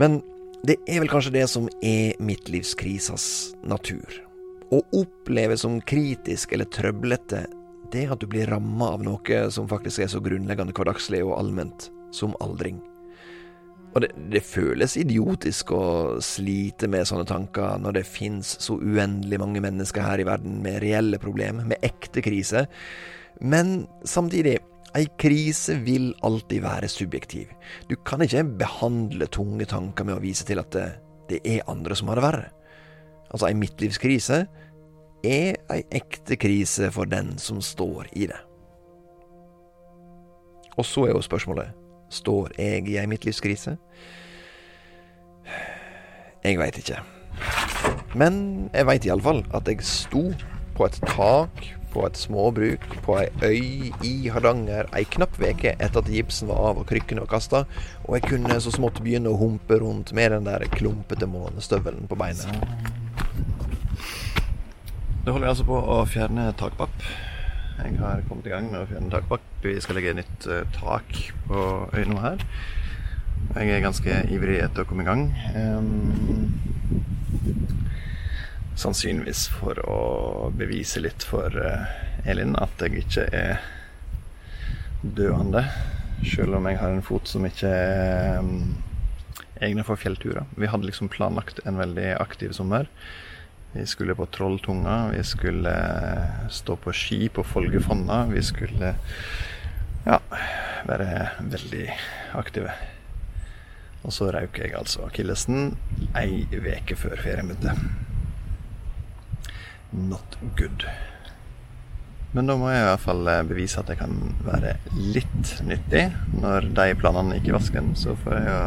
Men 0.00 0.18
det 0.66 0.78
er 0.88 1.02
vel 1.02 1.10
kanskje 1.12 1.34
det 1.34 1.44
som 1.52 1.68
er 1.84 2.16
midtlivskrisas 2.24 3.26
natur. 3.68 4.20
Å 4.72 4.80
oppleve 4.96 5.58
som 5.60 5.76
kritisk 5.84 6.54
eller 6.56 6.70
trøblete 6.72 7.44
det 7.94 8.08
at 8.12 8.20
du 8.22 8.26
blir 8.30 8.50
ramma 8.50 8.92
av 8.96 9.04
noe 9.06 9.44
som 9.54 9.70
faktisk 9.70 10.04
er 10.04 10.10
så 10.12 10.22
grunnleggende 10.24 10.74
hverdagslig 10.76 11.22
og 11.24 11.36
allment 11.38 11.88
som 12.14 12.34
aldring. 12.44 12.80
Og 13.94 14.02
det, 14.02 14.10
det, 14.32 14.42
føles 14.42 14.96
idiotisk 14.98 15.70
å 15.74 15.84
slite 16.24 16.88
med 16.90 17.06
sånne 17.06 17.26
tanker 17.30 17.78
når 17.78 18.00
det 18.00 18.08
fins 18.08 18.56
så 18.62 18.74
uendelig 18.82 19.38
mange 19.38 19.62
mennesker 19.62 20.02
her 20.02 20.22
i 20.22 20.26
verden 20.26 20.58
med 20.64 20.80
reelle 20.82 21.20
problemer, 21.22 21.66
med 21.70 21.82
ekte 21.86 22.24
krise. 22.24 22.66
Men 23.40 23.84
samtidig, 24.02 24.58
Ei 24.94 25.08
krise 25.18 25.74
vil 25.82 26.12
alltid 26.22 26.62
være 26.62 26.86
subjektiv. 26.86 27.48
Du 27.90 27.96
kan 28.06 28.22
ikke 28.22 28.44
behandle 28.60 29.26
tunge 29.26 29.66
tanker 29.66 30.06
med 30.06 30.14
å 30.14 30.22
vise 30.22 30.46
til 30.46 30.62
at 30.62 30.70
det, 30.70 30.84
det 31.32 31.40
er 31.42 31.66
andre 31.70 31.96
som 31.98 32.12
har 32.12 32.20
det 32.20 32.26
verre. 32.28 32.50
Altså, 33.32 33.48
ei 33.48 33.56
midtlivskrise 33.58 34.44
er 35.28 35.60
ei 35.72 35.82
ekte 35.94 36.38
krise 36.40 36.90
for 36.94 37.08
den 37.10 37.34
som 37.38 37.62
står 37.64 38.10
i 38.12 38.28
det. 38.30 38.40
Og 40.74 40.86
så 40.86 41.06
er 41.06 41.14
jo 41.14 41.22
spørsmålet 41.22 41.72
står 42.14 42.54
jeg 42.58 42.88
i 42.88 42.98
ei 43.00 43.06
midtlivskrise? 43.10 43.76
Jeg 46.44 46.58
veit 46.60 46.78
ikke. 46.78 47.00
Men 48.14 48.68
jeg 48.74 48.86
veit 48.86 49.06
iallfall 49.08 49.42
at 49.56 49.68
jeg 49.70 49.86
sto 49.86 50.28
på 50.74 50.86
et 50.86 50.98
tak 51.08 51.64
på 51.94 52.02
et 52.08 52.18
småbruk 52.18 52.86
på 53.06 53.16
ei 53.20 53.28
øy 53.46 54.06
i 54.06 54.14
Hardanger 54.34 54.88
ei 54.98 55.06
knapp 55.14 55.38
veke 55.38 55.76
etter 55.76 56.02
at 56.02 56.10
gipsen 56.10 56.50
var 56.50 56.72
av 56.72 56.82
og 56.82 56.88
krykkene 56.90 57.22
var 57.22 57.30
kasta, 57.36 57.62
og 58.04 58.18
jeg 58.18 58.26
kunne 58.26 58.58
så 58.60 58.74
smått 58.74 58.98
begynne 59.04 59.30
å 59.30 59.38
humpe 59.38 59.78
rundt 59.82 60.10
med 60.16 60.34
den 60.34 60.50
der 60.50 60.66
klumpete 60.74 61.30
månestøvelen 61.30 62.10
på 62.10 62.18
beinet. 62.18 63.02
Da 65.24 65.32
holder 65.32 65.46
jeg 65.46 65.54
altså 65.54 65.64
på 65.64 65.76
å 65.88 65.94
fjerne 66.04 66.42
takpapp. 66.60 67.04
Jeg 67.78 67.94
har 67.96 68.20
kommet 68.28 68.44
i 68.44 68.50
gang 68.52 68.66
med 68.68 68.82
å 68.82 68.88
fjerne 68.90 69.08
takpapp. 69.08 69.46
Vi 69.64 69.72
skal 69.80 69.96
legge 69.96 70.12
nytt 70.18 70.44
uh, 70.52 70.66
tak 70.74 71.08
på 71.46 71.62
øynene 71.96 72.20
her. 72.20 72.44
Jeg 73.54 73.72
er 73.72 73.80
ganske 73.86 74.18
ivrig 74.36 74.58
etter 74.60 74.84
å 74.84 74.90
komme 74.90 75.00
i 75.00 75.08
gang. 75.08 75.22
Um, 75.56 76.60
Sannsynligvis 78.76 79.46
for 79.54 79.80
å 79.88 79.98
bevise 80.60 81.00
litt 81.00 81.24
for 81.24 81.56
eh, 81.56 82.28
Elin 82.28 82.56
at 82.60 82.84
jeg 82.84 83.06
ikke 83.06 83.24
er 83.32 83.64
døende. 85.00 85.62
Selv 86.20 86.58
om 86.58 86.68
jeg 86.68 86.82
har 86.82 86.92
en 86.92 87.04
fot 87.06 87.30
som 87.30 87.46
ikke 87.48 87.70
er 87.70 88.42
um, 88.44 88.74
egnet 89.56 89.88
for 89.88 89.96
fjellturer. 89.96 90.44
Vi 90.60 90.68
hadde 90.68 90.90
liksom 90.90 91.08
planlagt 91.08 91.64
en 91.64 91.80
veldig 91.80 92.10
aktiv 92.18 92.52
sommer. 92.52 92.92
Vi 93.74 93.86
skulle 93.86 94.14
på 94.14 94.26
Trolltunga, 94.26 95.08
vi 95.10 95.22
skulle 95.26 95.70
eh, 95.70 96.48
stå 96.50 96.76
på 96.76 96.92
ski 96.94 97.28
på 97.28 97.42
Folgefonna. 97.42 98.26
Vi 98.30 98.42
skulle 98.42 98.94
ja, 100.06 100.18
være 100.86 101.08
veldig 101.40 101.88
aktive. 102.38 102.70
Og 104.04 104.14
så 104.14 104.28
røyk 104.30 104.60
jeg 104.62 104.76
altså 104.78 105.08
akillesen 105.08 105.74
ei 106.14 106.44
uke 106.54 106.94
før 107.00 107.18
begynte 107.18 107.74
not 109.94 110.38
good. 110.56 110.86
Men 112.34 112.46
da 112.50 112.56
må 112.58 112.70
jeg 112.70 112.82
i 112.82 112.86
hvert 112.88 113.02
fall 113.02 113.28
eh, 113.30 113.42
bevise 113.46 113.82
at 113.82 113.90
jeg 113.90 114.00
kan 114.00 114.14
være 114.46 114.76
litt 114.94 115.52
nyttig. 115.66 116.08
Når 116.34 116.70
de 116.78 116.88
planene 116.98 117.38
ikke 117.38 117.54
vasker 117.54 117.82
vasken, 117.82 117.94
så 117.98 118.16
får 118.22 118.38
jeg 118.40 118.48
jo 118.50 118.62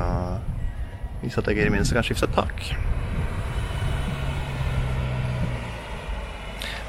vise 1.23 1.41
at 1.43 1.51
jeg 1.51 1.59
i 1.59 1.65
det 1.67 1.73
minste 1.75 1.97
kan 1.97 2.07
skifte 2.07 2.31
tak. 2.35 2.71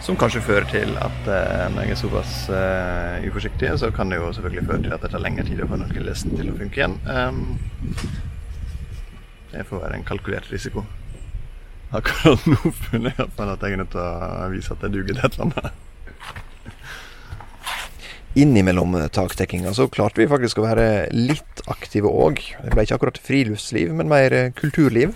Som 0.09 0.17
kanskje 0.17 0.41
fører 0.41 0.65
til 0.65 0.95
at 1.05 1.27
eh, 1.29 1.67
når 1.69 1.85
jeg 1.85 1.93
er 1.93 1.99
såpass 2.01 2.31
uh, 2.49 3.19
uforsiktig, 3.29 3.69
så 3.77 3.91
kan 3.93 4.09
det 4.09 4.17
jo 4.17 4.31
selvfølgelig 4.33 4.63
føre 4.65 4.81
til 4.87 4.93
at 4.97 5.03
det 5.05 5.11
tar 5.13 5.21
lengre 5.21 5.43
tid 5.45 5.59
å 5.61 5.67
få 5.69 5.77
nøkkellisten 5.77 6.33
til 6.39 6.49
å 6.49 6.55
funke 6.57 6.81
igjen. 6.81 6.95
Um, 7.05 7.59
det 9.51 9.67
får 9.69 9.83
være 9.83 9.99
en 9.99 10.07
kalkulert 10.09 10.49
risiko. 10.49 10.87
Akkurat 11.93 12.47
nå 12.49 12.57
føler 12.87 13.13
jeg 13.19 13.27
at 13.27 13.37
jeg 13.37 13.77
er 13.77 13.83
nødt 13.83 13.93
til 13.93 14.01
å 14.01 14.49
vise 14.55 14.73
at 14.73 14.87
jeg 14.87 14.95
duger 14.95 15.13
til 15.13 15.21
et 15.29 15.37
eller 15.37 15.45
annet. 15.51 15.77
Innimellom 18.47 18.97
taktekkinga 19.13 19.75
så 19.77 19.91
klarte 19.93 20.23
vi 20.23 20.31
faktisk 20.33 20.63
å 20.63 20.67
være 20.71 20.89
litt 21.13 21.61
aktive 21.69 22.09
òg. 22.09 22.41
Det 22.65 22.73
ble 22.73 22.87
ikke 22.89 22.97
akkurat 22.97 23.21
friluftsliv, 23.29 23.93
men 24.01 24.09
mer 24.09 24.39
kulturliv. 24.57 25.13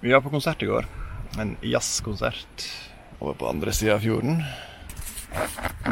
Vi 0.00 0.16
var 0.16 0.24
på 0.24 0.32
konsert 0.32 0.64
i 0.64 0.72
går. 0.72 0.88
En 1.36 1.58
jazzkonsert 1.60 2.68
over 3.24 3.34
på 3.40 3.48
andre 3.48 3.72
sida 3.72 3.94
av 3.94 4.04
fjorden. 4.04 4.42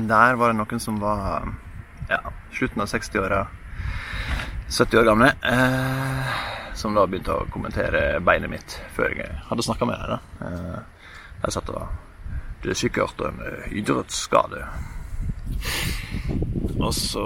Der 0.09 0.37
var 0.37 0.53
det 0.53 0.59
noen 0.59 0.81
som 0.81 0.99
var 1.01 1.47
ja, 2.11 2.21
slutten 2.53 2.85
av 2.85 2.91
60-åra, 2.93 3.47
70 4.69 4.99
år 5.01 5.07
gamle. 5.09 5.31
Eh, 5.43 6.33
som 6.77 6.97
da 6.97 7.07
begynte 7.09 7.35
å 7.35 7.49
kommentere 7.53 8.21
beinet 8.25 8.53
mitt 8.53 8.77
før 8.97 9.15
jeg 9.17 9.33
hadde 9.49 9.65
snakka 9.65 9.89
med 9.89 10.03
deg. 10.13 10.33
Eh, 10.45 10.81
jeg 11.43 11.57
satt 11.57 11.73
og 11.75 12.01
Det 12.63 12.71
er 12.71 12.79
sikkert 12.79 13.23
en 13.27 13.41
idrettsskade. 13.75 14.67
Og 16.79 16.93
så 16.95 17.25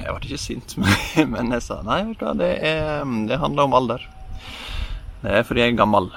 Jeg 0.00 0.14
ble 0.14 0.26
ikke 0.26 0.38
sint, 0.38 0.76
men 1.32 1.52
jeg 1.52 1.62
sa 1.66 1.80
nei, 1.86 2.00
vet 2.08 2.20
du 2.20 2.24
hva, 2.26 2.34
det, 2.38 2.50
er, 2.62 3.04
det 3.28 3.40
handler 3.42 3.68
om 3.68 3.76
alder. 3.76 4.08
Det 5.22 5.32
er 5.40 5.46
fordi 5.46 5.64
jeg 5.64 5.74
er 5.74 5.78
gammel. 5.80 6.10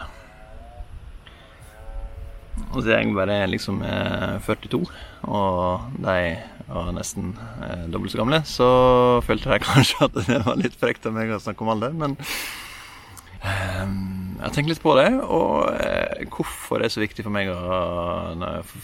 Og 2.69 2.83
så 2.83 2.93
er 2.93 3.01
jeg 3.01 3.15
bare 3.17 3.41
liksom 3.49 3.81
eh, 3.81 4.37
42, 4.45 4.83
og 5.25 5.99
de 6.05 6.17
var 6.69 6.91
nesten 6.93 7.31
eh, 7.65 7.85
dobbelt 7.89 8.13
så 8.13 8.21
gamle, 8.21 8.41
så 8.45 8.69
følte 9.25 9.55
jeg 9.55 9.65
kanskje 9.69 10.05
at 10.05 10.19
det 10.27 10.41
var 10.45 10.59
litt 10.59 10.77
frekt 10.77 11.07
av 11.09 11.15
meg 11.17 11.33
å 11.33 11.41
snakke 11.41 11.65
om 11.65 11.71
alder, 11.73 11.95
men 11.97 12.13
eh, 13.41 13.85
jeg 14.39 14.45
har 14.45 14.53
tenkt 14.55 14.71
litt 14.71 14.83
på 14.83 14.93
det, 14.95 15.09
og 15.25 15.65
eh, 15.81 16.27
hvorfor 16.31 16.79
det 16.79 16.87
er 16.87 16.93
så 16.93 17.01
viktig 17.01 17.25
for 17.25 17.33
meg 17.35 17.49
å 17.51 17.57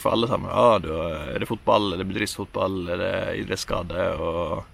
For 0.02 0.12
alle 0.12 0.28
sammen. 0.28 0.50
Ah, 0.52 0.82
er 0.82 1.40
det 1.40 1.48
fotball, 1.48 1.94
er 1.94 2.02
det 2.02 2.10
bedriftsfotball, 2.10 2.82
er 2.92 3.00
det 3.00 3.14
idrettsskade? 3.44 4.10
Og 4.20 4.66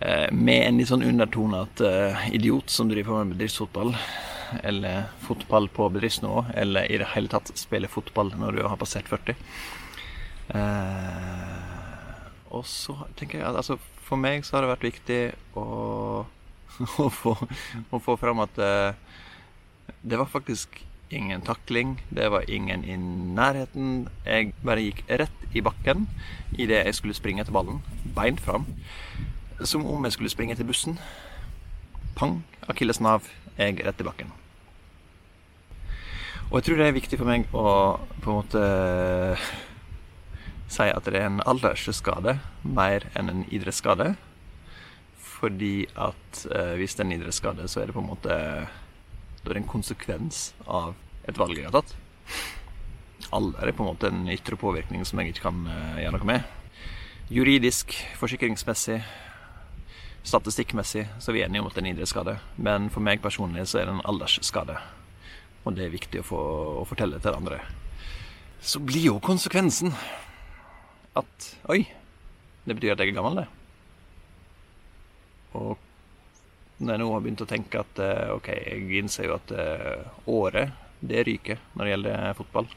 eh, 0.00 0.26
med 0.32 0.64
en 0.64 0.80
litt 0.80 0.90
sånn 0.90 1.06
undertone 1.06 1.62
at 1.68 1.84
uh, 1.84 2.26
idiot 2.34 2.72
som 2.72 2.90
driver 2.90 3.22
med 3.22 3.36
bedriftsfotball, 3.36 3.94
eller 4.62 5.08
fotball 5.24 5.68
på 5.72 5.88
bedriftsnivå, 5.94 6.44
eller 6.54 6.90
i 6.90 6.98
det 7.00 7.10
hele 7.14 7.30
tatt 7.32 7.52
spille 7.58 7.90
fotball 7.90 8.32
når 8.38 8.58
du 8.58 8.62
har 8.66 8.80
passert 8.80 9.08
40. 9.10 9.38
Eh, 10.54 11.70
og 12.50 12.66
så 12.66 12.96
tenker 13.18 13.40
jeg 13.40 13.48
at 13.48 13.58
altså, 13.60 13.78
for 14.06 14.18
meg 14.18 14.44
så 14.46 14.56
har 14.56 14.66
det 14.66 14.72
vært 14.72 14.88
viktig 14.88 15.20
å, 15.58 15.66
å, 17.04 17.08
få, 17.14 17.36
å 17.90 18.02
få 18.02 18.16
fram 18.20 18.42
at 18.42 18.58
eh, 18.58 18.94
det 20.02 20.18
var 20.18 20.30
faktisk 20.30 20.80
ingen 21.10 21.42
takling, 21.42 21.96
det 22.14 22.28
var 22.30 22.50
ingen 22.50 22.84
i 22.86 22.96
nærheten. 23.34 24.08
Jeg 24.26 24.52
bare 24.62 24.84
gikk 24.84 25.02
rett 25.08 25.56
i 25.56 25.62
bakken 25.64 26.06
idet 26.54 26.84
jeg 26.86 26.98
skulle 26.98 27.18
springe 27.18 27.42
etter 27.42 27.54
ballen. 27.54 27.82
Beint 28.14 28.40
fram. 28.42 28.68
Som 29.66 29.86
om 29.90 30.06
jeg 30.06 30.14
skulle 30.14 30.32
springe 30.32 30.54
til 30.56 30.68
bussen. 30.70 31.00
Pang, 32.20 32.42
akillesnav, 32.68 33.24
jeg 33.56 33.78
jeg 33.78 33.86
rett 33.86 34.00
i 34.02 34.04
bakken. 34.04 34.32
Og 36.50 36.58
jeg 36.58 36.64
tror 36.66 36.76
det 36.76 36.88
er 36.90 36.92
viktig 36.92 37.16
for 37.16 37.30
meg 37.30 37.46
å 37.56 37.70
på 38.20 38.28
en 38.28 38.36
måte 38.42 38.64
si 40.68 40.84
at 40.84 41.08
det 41.08 41.16
er 41.16 41.30
en 41.30 41.40
aldersskade 41.48 42.34
mer 42.60 43.06
enn 43.16 43.32
en 43.32 43.40
idrettsskade. 43.48 44.10
Fordi 45.16 45.86
at 45.96 46.42
eh, 46.52 46.74
hvis 46.76 46.98
det 46.98 47.06
er 47.06 47.08
en 47.08 47.16
idrettsskade, 47.16 47.70
så 47.72 47.80
er 47.80 47.88
det 47.88 47.96
på 47.96 48.04
en 48.04 48.10
måte 48.10 48.36
er 48.36 48.68
det 49.48 49.56
en 49.62 49.72
konsekvens 49.72 50.50
av 50.68 50.92
et 51.24 51.40
valg 51.40 51.56
jeg 51.56 51.70
har 51.70 51.80
tatt. 51.80 51.96
Alder 53.32 53.72
er 53.72 53.72
på 53.72 53.86
en 53.86 53.94
måte 53.94 54.12
en 54.12 54.28
ytre 54.28 54.60
påvirkning 54.60 55.08
som 55.08 55.24
jeg 55.24 55.32
ikke 55.32 55.48
kan 55.48 55.64
eh, 55.72 56.04
gjøre 56.04 56.20
noe 56.20 56.32
med. 56.34 56.84
Juridisk, 57.32 57.96
forsikringsmessig, 58.20 59.00
statistikkmessig 60.26 61.06
så 61.18 61.30
er 61.30 61.36
vi 61.38 61.42
enige 61.44 61.62
om 61.62 61.68
at 61.70 61.74
det 61.76 61.82
er 61.82 61.86
en 61.88 61.92
idrettsskade. 61.94 62.34
Men 62.60 62.88
for 62.92 63.04
meg 63.04 63.22
personlig 63.24 63.66
så 63.70 63.80
er 63.80 63.88
det 63.88 63.94
en 63.96 64.04
aldersskade. 64.10 64.76
Og 65.64 65.76
det 65.76 65.86
er 65.86 65.94
viktig 65.94 66.20
å, 66.22 66.26
få, 66.26 66.40
å 66.80 66.84
fortelle 66.88 67.20
til 67.20 67.36
andre. 67.36 67.60
Så 68.60 68.80
blir 68.84 69.06
jo 69.10 69.20
konsekvensen 69.24 69.92
at 71.16 71.46
Oi, 71.72 71.82
det 72.68 72.76
betyr 72.76 72.92
at 72.94 73.00
jeg 73.02 73.10
er 73.12 73.16
gammel, 73.16 73.40
det. 73.42 73.48
Og 75.58 75.78
når 76.80 76.94
jeg 76.94 77.00
nå 77.02 77.08
har 77.12 77.24
begynt 77.24 77.42
å 77.44 77.48
tenke 77.50 77.80
at 77.82 77.98
eh, 78.00 78.30
OK, 78.36 78.46
jeg 78.54 79.00
innser 79.00 79.26
jo 79.28 79.34
at 79.36 79.50
eh, 79.52 80.06
året, 80.32 80.70
det 81.00 81.24
ryker 81.26 81.58
når 81.74 81.84
det 81.88 81.92
gjelder 81.94 82.36
fotball. 82.38 82.68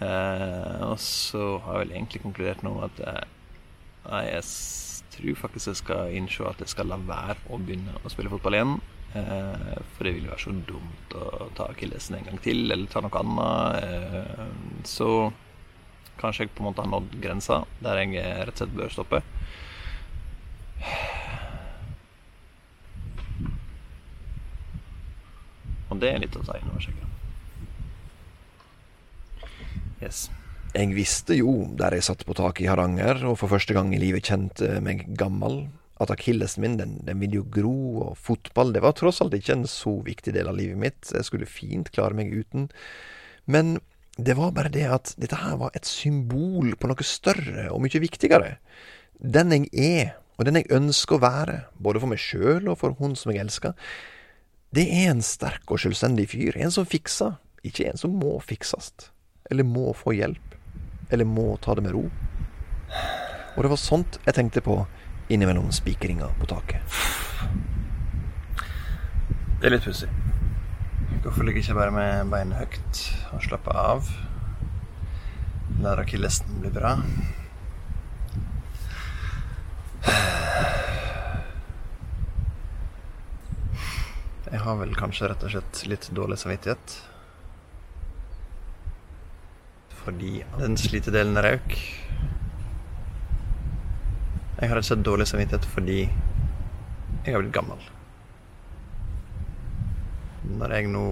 Eh, 0.00 0.80
og 0.88 0.96
så 1.04 1.44
har 1.64 1.76
jeg 1.78 1.84
vel 1.84 1.94
egentlig 1.98 2.22
konkludert 2.24 2.62
nå 2.64 2.72
at 2.86 3.00
eh, 3.04 3.24
jeg 4.30 4.42
s- 4.42 4.99
tror 5.20 5.36
faktisk 5.44 5.70
jeg 5.70 5.80
skal 5.80 6.14
innse 6.16 6.46
at 6.48 6.60
jeg 6.62 6.72
skal 6.72 6.90
la 6.90 6.98
være 6.98 7.36
å 7.50 7.58
begynne 7.60 7.94
å 8.02 8.12
spille 8.12 8.32
fotball 8.32 8.56
igjen. 8.56 8.80
Eh, 9.14 9.78
for 9.96 10.06
det 10.06 10.14
vil 10.14 10.26
jo 10.28 10.32
være 10.32 10.44
så 10.44 10.54
dumt 10.68 11.14
å 11.18 11.48
ta 11.58 11.66
akillesen 11.72 12.16
en 12.18 12.28
gang 12.28 12.42
til, 12.42 12.70
eller 12.70 12.90
ta 12.90 13.02
noe 13.02 13.22
annet. 13.22 13.84
Eh, 13.84 14.84
så 14.86 15.10
kanskje 16.20 16.46
jeg 16.46 16.54
på 16.54 16.62
en 16.62 16.70
måte 16.70 16.84
har 16.84 16.90
nådd 16.92 17.16
grensa 17.22 17.62
der 17.80 18.02
jeg 18.02 18.24
rett 18.46 18.54
og 18.54 18.62
slett 18.62 18.76
bør 18.76 18.94
stoppe. 18.94 19.22
Og 25.90 25.98
det 25.98 26.12
er 26.12 26.22
litt 26.22 26.36
å 26.38 26.44
ta 26.46 26.58
inn 26.58 26.70
over 26.70 26.84
seg. 26.84 26.94
Yes. 30.00 30.28
Jeg 30.70 30.92
visste 30.94 31.34
jo, 31.34 31.64
der 31.74 31.96
jeg 31.96 32.04
satt 32.06 32.20
på 32.22 32.34
taket 32.38 32.62
i 32.62 32.68
Hardanger 32.70 33.24
og 33.26 33.40
for 33.40 33.50
første 33.50 33.74
gang 33.74 33.88
i 33.90 33.98
livet 33.98 34.28
kjente 34.28 34.76
meg 34.84 35.02
gammel, 35.18 35.64
at 35.98 36.12
akillesen 36.14 36.62
min 36.62 36.76
den, 36.78 36.92
den 37.04 37.18
ville 37.18 37.40
jo 37.40 37.46
gro, 37.56 37.78
og 38.04 38.12
fotball 38.22 38.70
det 38.76 38.82
var 38.84 38.94
tross 38.94 39.18
alt 39.24 39.34
ikke 39.34 39.56
en 39.56 39.66
så 39.68 39.96
viktig 40.06 40.32
del 40.36 40.46
av 40.46 40.54
livet 40.56 40.78
mitt. 40.78 41.10
Jeg 41.10 41.26
skulle 41.26 41.48
fint 41.50 41.90
klare 41.90 42.14
meg 42.14 42.30
uten. 42.30 42.68
Men 43.50 43.80
det 44.14 44.36
var 44.38 44.54
bare 44.54 44.70
det 44.70 44.86
at 44.86 45.10
dette 45.18 45.40
her 45.42 45.58
var 45.58 45.74
et 45.74 45.90
symbol 45.90 46.76
på 46.78 46.90
noe 46.90 47.06
større 47.06 47.66
og 47.74 47.82
mye 47.82 48.02
viktigere. 48.02 48.54
Den 49.18 49.50
jeg 49.56 49.74
er, 49.74 50.12
og 50.38 50.46
den 50.46 50.60
jeg 50.60 50.70
ønsker 50.76 51.18
å 51.18 51.24
være, 51.24 51.56
både 51.82 52.04
for 52.04 52.14
meg 52.14 52.22
sjøl 52.22 52.70
og 52.70 52.78
for 52.80 52.94
hun 53.00 53.18
som 53.18 53.34
jeg 53.34 53.42
elsker, 53.42 53.74
det 54.70 54.86
er 54.86 55.10
en 55.10 55.24
sterk 55.26 55.66
og 55.66 55.82
selvstendig 55.82 56.28
fyr. 56.30 56.60
En 56.62 56.70
som 56.70 56.86
fikser, 56.86 57.34
ikke 57.66 57.90
en 57.90 57.98
som 57.98 58.14
må 58.14 58.38
fikses. 58.46 58.94
Eller 59.50 59.66
må 59.66 59.90
få 59.98 60.14
hjelp. 60.14 60.49
Eller 61.10 61.26
må 61.26 61.56
ta 61.62 61.74
det 61.74 61.84
med 61.84 61.94
ro. 61.94 62.04
Og 63.56 63.62
det 63.64 63.70
var 63.72 63.80
sånt 63.80 64.20
jeg 64.24 64.36
tenkte 64.36 64.62
på 64.64 64.78
innimellom 65.30 65.70
spikringa 65.74 66.30
på 66.40 66.48
taket. 66.50 66.98
Det 69.60 69.68
er 69.68 69.74
litt 69.74 69.84
pussig. 69.84 70.08
Hvorfor 71.20 71.44
ligger 71.44 71.60
ikke 71.60 71.74
jeg 71.74 71.76
bare 71.76 71.92
med 71.92 72.30
beinet 72.32 72.56
høyt 72.62 73.00
og 73.34 73.42
slapper 73.44 73.76
av? 73.76 74.08
Lar 75.84 76.00
akillesen 76.00 76.62
bli 76.62 76.72
bra. 76.72 76.94
Jeg 84.50 84.64
har 84.64 84.80
vel 84.80 84.96
kanskje 84.98 85.28
rett 85.30 85.44
og 85.46 85.52
slett 85.52 85.84
litt 85.92 86.08
dårlig 86.16 86.40
samvittighet. 86.40 86.96
Fordi 90.10 90.40
den 90.58 90.72
slite 90.74 91.12
delen 91.14 91.38
røyk. 91.38 91.74
Jeg 94.58 94.66
har 94.66 94.74
rett 94.74 94.82
og 94.82 94.88
slett 94.88 95.04
dårlig 95.06 95.26
samvittighet 95.30 95.66
fordi 95.70 95.98
jeg 96.02 97.28
har 97.30 97.44
blitt 97.44 97.52
gammel. 97.54 97.84
Når 100.50 100.74
jeg 100.74 100.88
nå 100.90 101.04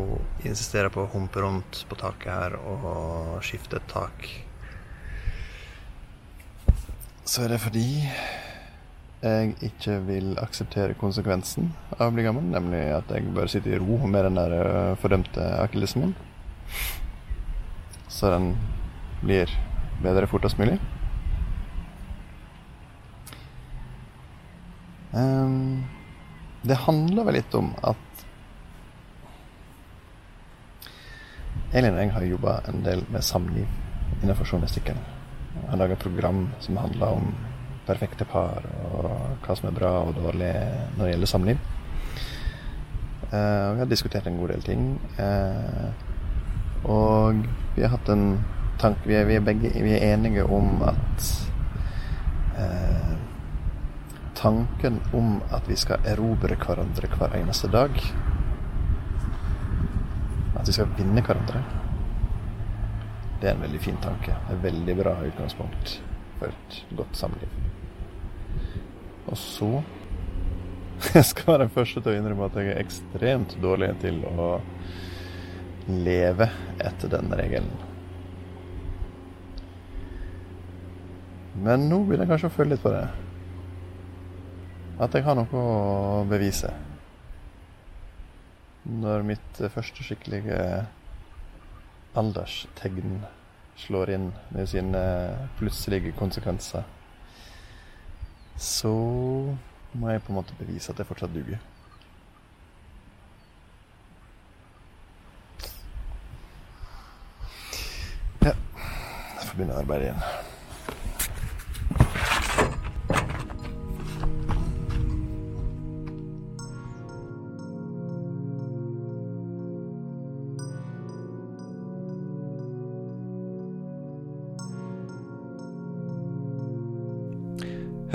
insisterer 0.42 0.90
på 0.90 1.04
å 1.04 1.10
humpe 1.12 1.44
rundt 1.44 1.84
på 1.86 1.98
taket 2.00 2.26
her 2.26 2.56
og 2.58 3.38
skifte 3.46 3.78
et 3.78 3.86
tak, 3.92 4.26
så 7.22 7.44
er 7.44 7.54
det 7.54 7.60
fordi 7.62 7.86
jeg 9.22 9.52
ikke 9.68 10.00
vil 10.08 10.32
akseptere 10.42 10.98
konsekvensen 10.98 11.70
av 12.00 12.08
å 12.08 12.16
bli 12.16 12.26
gammel, 12.26 12.50
nemlig 12.50 12.82
at 12.96 13.14
jeg 13.14 13.30
bør 13.36 13.54
sitte 13.54 13.70
i 13.70 13.78
ro 13.78 14.00
med 14.10 14.26
den 14.26 14.42
der 14.42 14.56
øh, 14.58 14.96
fordømte 14.98 15.46
akillesen 15.62 16.08
min. 16.08 16.18
Så 18.10 18.34
den 18.34 18.50
blir 19.22 19.50
bedre 20.02 20.26
fortest 20.30 20.58
mulig. 20.58 20.78
Ehm, 25.16 25.84
det 26.62 26.76
handler 26.84 27.24
vel 27.24 27.38
litt 27.40 27.54
om 27.54 27.72
at 27.82 28.04
Elin 31.72 31.94
og 31.94 32.00
jeg 32.00 32.12
har 32.14 32.24
jobba 32.24 32.54
en 32.70 32.82
del 32.84 33.04
med 33.12 33.24
samliv 33.24 33.66
innenfor 34.22 34.48
journalistikken. 34.48 35.00
Jeg 35.54 35.70
har 35.70 35.80
laga 35.80 35.96
program 36.00 36.46
som 36.64 36.78
handler 36.80 37.18
om 37.18 37.34
perfekte 37.88 38.24
par, 38.28 38.64
og 38.92 39.10
hva 39.44 39.56
som 39.56 39.68
er 39.68 39.76
bra 39.76 39.90
og 40.06 40.14
dårlig 40.16 40.52
når 40.96 41.02
det 41.02 41.12
gjelder 41.12 41.30
samliv. 41.32 41.60
Eh, 43.28 43.64
og 43.68 43.74
vi 43.74 43.82
har 43.82 43.90
diskutert 43.90 44.28
en 44.28 44.38
god 44.40 44.54
del 44.54 44.64
ting. 44.64 44.84
Eh, 45.20 45.88
og 46.88 47.44
vi 47.76 47.84
har 47.84 47.92
hatt 47.96 48.08
en 48.12 48.38
tanke 48.78 49.08
Vi 49.08 49.24
vi 49.24 49.38
vi 49.82 49.94
er 49.96 50.14
enige 50.14 50.44
om 50.44 50.82
at 50.82 51.28
eh, 52.58 53.14
Tanken 54.38 55.00
om 55.12 55.40
at 55.50 55.68
vi 55.68 55.76
skal 55.76 56.04
erobre 56.06 56.54
hverandre 56.54 57.10
hver 57.16 57.34
eneste 57.40 57.70
dag 57.72 57.90
At 60.58 60.68
vi 60.68 60.72
skal 60.72 60.92
vinne 60.98 61.22
hverandre 61.22 61.62
Det 63.40 63.48
er 63.48 63.54
en 63.54 63.62
veldig 63.62 63.80
fin 63.80 63.98
tanke. 64.02 64.34
Et 64.50 64.62
veldig 64.62 64.96
bra 64.98 65.12
utgangspunkt 65.22 66.00
for 66.40 66.50
et 66.50 66.78
godt 66.98 67.16
samliv. 67.16 67.52
Og 69.28 69.36
så 69.38 69.68
Jeg 71.14 71.24
skal 71.24 71.52
være 71.52 71.66
den 71.66 71.74
første 71.74 72.02
til 72.02 72.12
å 72.12 72.18
innrømme 72.18 72.48
at 72.48 72.58
jeg 72.58 72.72
er 72.72 72.80
ekstremt 72.82 73.54
dårlig 73.62 73.92
til 74.02 74.24
å 74.26 74.56
leve 75.88 76.50
etter 76.82 77.14
den 77.14 77.30
regelen. 77.38 77.87
Men 81.58 81.88
nå 81.90 82.02
begynner 82.06 82.22
jeg 82.26 82.30
kanskje 82.30 82.50
å 82.52 82.54
føle 82.54 82.74
litt 82.74 82.84
på 82.84 82.92
det. 82.94 83.06
At 85.02 85.14
jeg 85.14 85.24
har 85.26 85.34
noe 85.38 85.62
å 85.62 86.22
bevise. 86.30 86.70
Når 88.88 89.26
mitt 89.26 89.60
første 89.74 90.06
skikkelige 90.06 90.58
alderstegn 92.18 93.18
slår 93.78 94.14
inn 94.14 94.30
med 94.54 94.70
sine 94.70 95.02
plutselige 95.58 96.14
konsekvenser, 96.18 96.86
så 98.58 98.94
må 99.92 100.10
jeg 100.10 100.22
på 100.24 100.32
en 100.32 100.38
måte 100.40 100.56
bevise 100.58 100.90
at 100.92 100.98
jeg 100.98 101.10
fortsatt 101.10 101.34
duger. 101.34 101.60
Ja, 108.42 108.54
jeg 108.54 109.46
får 109.46 109.56
begynne 109.56 109.74
å 109.76 109.82
arbeide 109.82 110.10
igjen. 110.10 110.47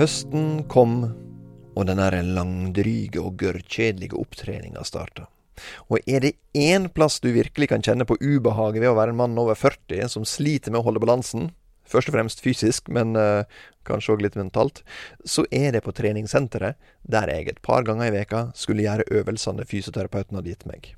Høsten 0.04 0.66
kom, 0.68 0.98
og 1.72 1.86
den 1.88 1.96
der 1.96 2.18
langdryge 2.36 3.22
og 3.22 3.38
gørrkjedelige 3.40 4.18
opptreninga 4.20 4.82
starta. 4.84 5.30
Og 5.88 6.04
er 6.04 6.20
det 6.20 6.32
én 6.52 6.90
plass 6.92 7.22
du 7.24 7.30
virkelig 7.32 7.70
kan 7.70 7.80
kjenne 7.80 8.04
på 8.04 8.18
ubehaget 8.20 8.82
ved 8.82 8.90
å 8.90 8.98
være 8.98 9.14
en 9.14 9.20
mann 9.22 9.38
over 9.40 9.56
40 9.56 10.10
som 10.12 10.26
sliter 10.28 10.74
med 10.74 10.82
å 10.82 10.84
holde 10.90 11.00
balansen, 11.00 11.46
først 11.88 12.10
og 12.10 12.18
fremst 12.18 12.44
fysisk, 12.44 12.90
men 12.92 13.16
uh, 13.16 13.48
kanskje 13.88 14.12
òg 14.12 14.26
litt 14.26 14.36
mentalt, 14.36 14.82
så 15.24 15.46
er 15.48 15.72
det 15.72 15.80
på 15.86 15.96
treningssenteret, 15.96 16.76
der 17.08 17.32
jeg 17.32 17.54
et 17.54 17.64
par 17.64 17.88
ganger 17.88 18.10
i 18.10 18.16
veka 18.18 18.44
skulle 18.60 18.84
gjøre 18.84 19.08
øvelsene 19.22 19.64
fysioterapeuten 19.70 20.36
hadde 20.36 20.52
gitt 20.52 20.68
meg. 20.68 20.92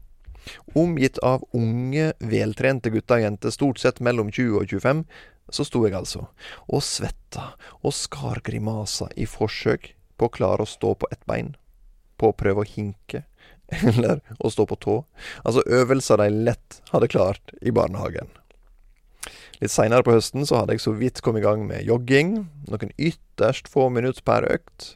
Omgitt 0.74 1.22
av 1.22 1.46
unge, 1.54 2.10
veltrente 2.18 2.90
gutter 2.90 3.20
og 3.20 3.28
jenter, 3.28 3.54
stort 3.54 3.78
sett 3.82 4.02
mellom 4.02 4.34
20 4.34 4.58
og 4.64 4.66
25, 4.82 5.06
så 5.52 5.66
sto 5.66 5.84
jeg 5.86 5.94
altså 5.94 6.26
og 6.66 6.82
svetta 6.84 7.52
og 7.82 7.94
skar 7.94 8.42
grimaser 8.46 9.12
i 9.16 9.28
forsøk 9.30 9.92
på 10.16 10.28
å 10.28 10.32
klare 10.32 10.64
å 10.64 10.70
stå 10.70 10.94
på 10.98 11.08
ett 11.12 11.22
bein, 11.28 11.54
på 12.16 12.30
å 12.30 12.36
prøve 12.36 12.64
å 12.64 12.68
hinke, 12.68 13.24
eller 13.88 14.22
å 14.38 14.50
stå 14.50 14.66
på 14.66 14.78
tå. 14.80 14.96
Altså 15.44 15.64
øvelser 15.66 16.22
de 16.22 16.28
lett 16.48 16.80
hadde 16.92 17.10
klart 17.12 17.54
i 17.60 17.74
barnehagen. 17.74 18.30
Litt 19.60 19.72
seinere 19.72 20.04
på 20.04 20.14
høsten 20.14 20.44
så 20.48 20.60
hadde 20.60 20.76
jeg 20.76 20.84
så 20.84 20.92
vidt 20.96 21.22
kommet 21.24 21.42
i 21.42 21.46
gang 21.46 21.64
med 21.68 21.86
jogging, 21.88 22.36
noen 22.68 22.92
ytterst 22.96 23.70
få 23.72 23.88
minutter 23.92 24.24
per 24.26 24.46
økt. 24.48 24.94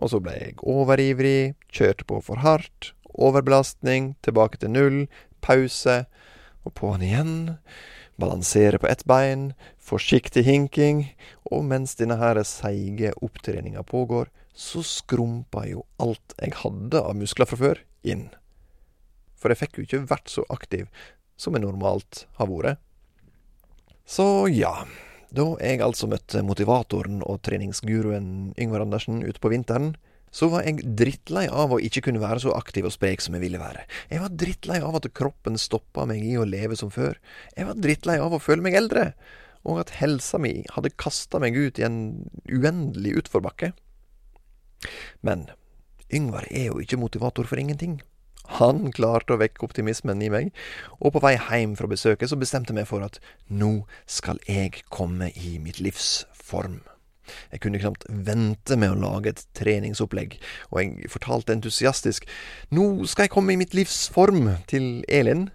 Og 0.00 0.12
så 0.12 0.20
ble 0.24 0.36
jeg 0.38 0.60
overivrig, 0.64 1.54
kjørte 1.72 2.06
på 2.08 2.20
for 2.24 2.40
hardt, 2.44 2.92
overbelastning, 3.12 4.14
tilbake 4.24 4.62
til 4.62 4.72
null, 4.72 5.00
pause, 5.44 6.04
og 6.64 6.74
på'n 6.78 7.04
igjen. 7.04 7.34
Balansere 8.20 8.78
på 8.78 8.86
ett 8.86 9.04
bein, 9.08 9.52
forsiktig 9.80 10.44
hinking, 10.44 11.06
og 11.50 11.64
mens 11.64 11.96
denne 11.96 12.18
seige 12.44 13.14
opptreninga 13.24 13.82
pågår, 13.82 14.28
så 14.52 14.82
skrumpa 14.84 15.64
jo 15.70 15.86
alt 16.02 16.34
jeg 16.36 16.52
hadde 16.60 17.00
av 17.00 17.16
muskler 17.16 17.48
fra 17.48 17.58
før, 17.58 17.80
inn. 18.04 18.28
For 19.34 19.50
jeg 19.50 19.62
fikk 19.62 19.78
jo 19.78 19.86
ikke 19.86 20.04
vært 20.12 20.30
så 20.30 20.44
aktiv 20.52 20.86
som 21.40 21.56
jeg 21.56 21.64
normalt 21.64 22.26
har 22.38 22.50
vært. 22.50 22.78
Så 24.04 24.46
ja, 24.52 24.84
da 25.32 25.46
jeg 25.62 25.80
altså 25.80 26.08
møtte 26.10 26.44
motivatoren 26.44 27.22
og 27.24 27.40
treningsguruen 27.46 28.52
Yngvar 28.60 28.84
Andersen 28.84 29.22
ute 29.24 29.40
på 29.40 29.50
vinteren, 29.54 29.94
så 30.32 30.48
var 30.52 30.66
jeg 30.66 30.82
drittlei 30.98 31.44
av 31.52 31.74
å 31.74 31.80
ikke 31.84 32.06
kunne 32.08 32.22
være 32.22 32.42
så 32.44 32.54
aktiv 32.56 32.88
og 32.88 32.94
sprek 32.94 33.22
som 33.22 33.36
jeg 33.36 33.44
ville 33.44 33.60
være. 33.60 33.84
Jeg 34.10 34.24
var 34.24 34.34
drittlei 34.42 34.80
av 34.82 34.98
at 34.98 35.10
kroppen 35.16 35.60
stoppa 35.60 36.06
meg 36.08 36.24
i 36.24 36.34
å 36.40 36.48
leve 36.48 36.78
som 36.78 36.92
før. 36.92 37.18
Jeg 37.56 37.68
var 37.68 37.80
drittlei 37.80 38.18
av 38.22 38.34
å 38.34 38.42
føle 38.42 38.64
meg 38.64 38.78
eldre, 38.80 39.10
og 39.68 39.82
at 39.84 39.96
helsa 40.00 40.40
mi 40.42 40.62
hadde 40.74 40.94
kasta 40.98 41.38
meg 41.42 41.56
ut 41.58 41.78
i 41.78 41.86
en 41.86 41.98
uendelig 42.50 43.18
utforbakke. 43.22 43.74
Men 45.22 45.50
Yngvar 46.12 46.44
er 46.50 46.68
jo 46.68 46.80
ikke 46.82 47.00
motivator 47.00 47.46
for 47.48 47.60
ingenting. 47.60 48.00
Han 48.58 48.90
klarte 48.92 49.36
å 49.36 49.40
vekke 49.40 49.64
optimismen 49.64 50.20
i 50.20 50.28
meg, 50.32 50.50
og 51.00 51.14
på 51.14 51.22
vei 51.24 51.36
hjem 51.38 51.76
fra 51.78 51.88
besøket 51.88 52.28
så 52.28 52.36
bestemte 52.40 52.74
jeg 52.74 52.82
meg 52.82 52.90
for 52.90 53.04
at 53.06 53.20
nå 53.48 53.86
skal 54.04 54.42
jeg 54.48 54.82
komme 54.92 55.30
i 55.38 55.56
mitt 55.62 55.80
livs 55.80 56.26
form. 56.36 56.82
Jeg 57.52 57.62
kunne 57.64 57.80
knapt 57.82 58.06
vente 58.08 58.76
med 58.78 58.94
å 58.94 59.00
lage 59.00 59.32
et 59.32 59.42
treningsopplegg, 59.58 60.38
og 60.70 60.82
jeg 60.82 61.10
fortalte 61.12 61.54
entusiastisk 61.56 62.28
nå 62.72 63.06
skal 63.08 63.26
jeg 63.26 63.34
komme 63.34 63.54
i 63.54 63.60
mitt 63.60 63.74
livs 63.76 64.06
form 64.12 64.48
til 64.70 65.02
Elin. 65.08 65.48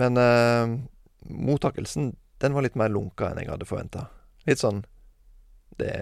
Men 0.00 0.18
eh, 0.18 0.74
mottakelsen 1.30 2.12
den 2.42 2.56
var 2.56 2.66
litt 2.66 2.78
mer 2.78 2.92
lunka 2.92 3.30
enn 3.30 3.40
jeg 3.40 3.52
hadde 3.52 3.68
forventa. 3.68 4.08
Litt 4.48 4.60
sånn 4.60 4.82
Det 5.78 5.94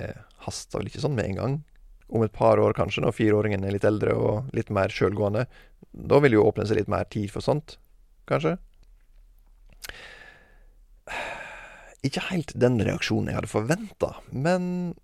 hasta 0.45 0.81
vel 0.81 0.91
ikke 0.91 1.03
sånn 1.05 1.15
med 1.17 1.31
en 1.31 1.39
gang. 1.39 1.55
Om 2.13 2.27
et 2.27 2.35
par 2.37 2.61
år, 2.61 2.75
kanskje, 2.77 3.01
når 3.05 3.15
fireåringen 3.17 3.65
er 3.65 3.73
litt 3.73 3.87
eldre 3.89 4.13
og 4.19 4.51
litt 4.57 4.69
mer 4.75 4.93
sjølgående. 4.93 5.47
Da 5.93 6.19
vil 6.21 6.37
jo 6.37 6.45
åpne 6.45 6.67
seg 6.69 6.83
litt 6.83 6.91
mer 6.93 7.07
tid 7.09 7.31
for 7.33 7.45
sånt, 7.45 7.79
kanskje. 8.29 8.59
Ikke 12.03 12.25
helt 12.33 12.53
den 12.59 12.81
reaksjonen 12.83 13.31
jeg 13.31 13.39
hadde 13.39 13.53
forventa, 13.53 14.17
men 14.35 14.95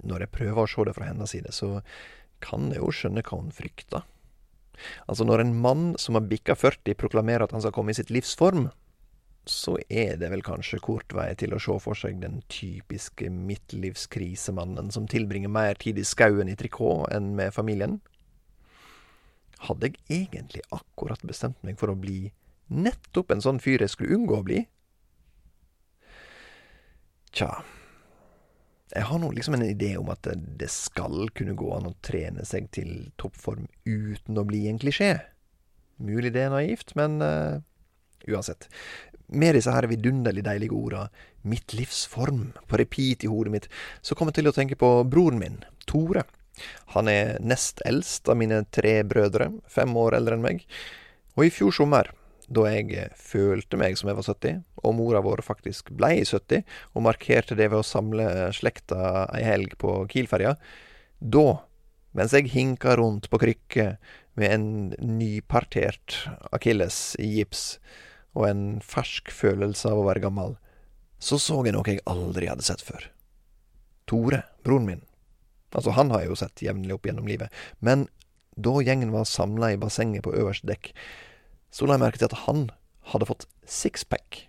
når 0.00 0.24
jeg 0.24 0.34
prøver 0.38 0.62
å 0.62 0.70
se 0.70 0.86
det 0.88 0.96
fra 0.96 1.10
hennes 1.10 1.34
side, 1.34 1.52
så 1.52 1.80
kan 2.40 2.70
jeg 2.72 2.80
jo 2.80 2.92
skjønne 2.96 3.24
hva 3.26 3.40
hun 3.42 3.52
frykter. 3.52 4.06
Altså, 5.04 5.26
når 5.28 5.44
en 5.44 5.56
mann 5.60 5.82
som 6.00 6.16
har 6.16 6.24
bikka 6.28 6.56
40, 6.56 6.96
proklamerer 6.96 7.44
at 7.44 7.52
han 7.52 7.60
skal 7.60 7.74
komme 7.76 7.92
i 7.92 7.98
sitt 7.98 8.12
livs 8.12 8.32
form, 8.40 8.70
så 9.48 9.76
er 9.88 10.16
det 10.20 10.30
vel 10.32 10.44
kanskje 10.44 10.80
kort 10.84 11.12
vei 11.16 11.30
til 11.38 11.54
å 11.56 11.60
se 11.60 11.76
for 11.82 11.98
seg 11.98 12.20
den 12.22 12.40
typiske 12.52 13.28
midtlivskrisemannen 13.32 14.90
som 14.94 15.08
tilbringer 15.10 15.52
mer 15.52 15.80
tid 15.80 15.98
i 15.98 16.06
skauen 16.06 16.48
i 16.48 16.56
trikot 16.60 17.08
enn 17.14 17.32
med 17.38 17.54
familien. 17.56 17.98
Hadde 19.66 19.90
jeg 19.90 20.22
egentlig 20.22 20.64
akkurat 20.72 21.24
bestemt 21.26 21.60
meg 21.66 21.80
for 21.80 21.92
å 21.92 21.98
bli 21.98 22.30
nettopp 22.70 23.32
en 23.34 23.42
sånn 23.44 23.60
fyr 23.60 23.82
jeg 23.82 23.92
skulle 23.92 24.16
unngå 24.16 24.40
å 24.40 24.46
bli? 24.46 24.62
Tja 27.30 27.50
Jeg 28.90 29.06
har 29.06 29.20
nå 29.22 29.30
liksom 29.34 29.54
en 29.54 29.66
idé 29.66 29.92
om 30.00 30.08
at 30.10 30.26
det 30.34 30.70
skal 30.72 31.30
kunne 31.36 31.54
gå 31.58 31.68
an 31.76 31.90
å 31.90 31.96
trene 32.02 32.44
seg 32.48 32.70
til 32.74 33.10
toppform 33.20 33.68
uten 33.86 34.40
å 34.40 34.46
bli 34.48 34.64
en 34.66 34.80
klisjé. 34.82 35.12
Mulig 36.02 36.32
det 36.34 36.42
er 36.46 36.50
naivt, 36.50 36.96
men 36.98 37.20
uh, 37.22 37.60
uansett. 38.26 38.66
Med 39.30 39.54
disse 39.54 39.70
her 39.70 39.86
vidunderlig 39.86 40.42
deilige 40.42 40.74
orda 40.74 41.04
'mitt 41.46 41.74
livs 41.78 42.02
form' 42.10 42.50
på 42.66 42.80
repeat 42.82 43.22
i 43.24 43.30
hodet 43.30 43.52
mitt, 43.52 43.68
så 44.02 44.18
kommer 44.18 44.34
jeg 44.34 44.42
til 44.42 44.50
å 44.50 44.56
tenke 44.56 44.80
på 44.80 44.90
broren 45.06 45.38
min, 45.38 45.62
Tore. 45.86 46.24
Han 46.96 47.08
er 47.08 47.38
nest 47.38 47.80
eldst 47.86 48.28
av 48.28 48.36
mine 48.36 48.64
tre 48.74 49.02
brødre, 49.06 49.52
fem 49.70 49.94
år 49.96 50.18
eldre 50.18 50.34
enn 50.34 50.44
meg. 50.44 50.66
Og 51.38 51.46
i 51.46 51.54
fjor 51.54 51.72
sommer, 51.72 52.10
da 52.50 52.66
jeg 52.66 53.10
følte 53.14 53.78
meg 53.78 53.96
som 53.98 54.10
jeg 54.10 54.18
var 54.18 54.26
70, 54.26 54.62
og 54.82 54.94
mora 54.98 55.22
vår 55.22 55.42
faktisk 55.46 55.92
blei 55.94 56.24
70, 56.26 56.64
og 56.94 57.04
markerte 57.06 57.56
det 57.58 57.68
ved 57.70 57.78
å 57.78 57.86
samle 57.86 58.26
slekta 58.56 59.28
ei 59.36 59.44
helg 59.46 59.76
på 59.80 60.00
Kielferja, 60.10 60.56
da, 61.20 61.46
mens 62.16 62.34
jeg 62.34 62.50
hinka 62.50 62.96
rundt 62.98 63.30
på 63.30 63.38
krykke 63.42 63.92
med 64.40 64.56
en 64.56 64.66
nypartert 65.20 66.24
akilles 66.50 67.14
i 67.22 67.28
gips, 67.36 67.78
og 68.34 68.48
en 68.48 68.64
fersk 68.82 69.30
følelse 69.34 69.90
av 69.90 70.02
å 70.02 70.08
være 70.08 70.24
gammel, 70.26 70.56
så 71.22 71.38
så 71.38 71.60
jeg 71.66 71.76
noe 71.76 71.86
jeg 71.86 72.02
aldri 72.08 72.48
hadde 72.50 72.66
sett 72.66 72.82
før. 72.82 73.10
Tore, 74.10 74.42
broren 74.64 74.88
min. 74.88 75.02
Altså, 75.70 75.92
han 75.94 76.10
har 76.10 76.24
jeg 76.24 76.32
jo 76.32 76.38
sett 76.40 76.62
jevnlig 76.64 76.96
opp 76.96 77.06
gjennom 77.06 77.28
livet, 77.30 77.52
men 77.78 78.08
da 78.58 78.80
gjengen 78.82 79.12
var 79.14 79.28
samla 79.28 79.74
i 79.74 79.78
bassenget 79.78 80.24
på 80.26 80.34
øverste 80.34 80.66
dekk, 80.72 80.90
så 81.70 81.86
la 81.86 81.96
jeg 81.96 82.04
merke 82.04 82.20
til 82.20 82.30
at 82.30 82.42
han 82.46 82.68
hadde 83.12 83.28
fått 83.28 83.48
sixpack. 83.66 84.44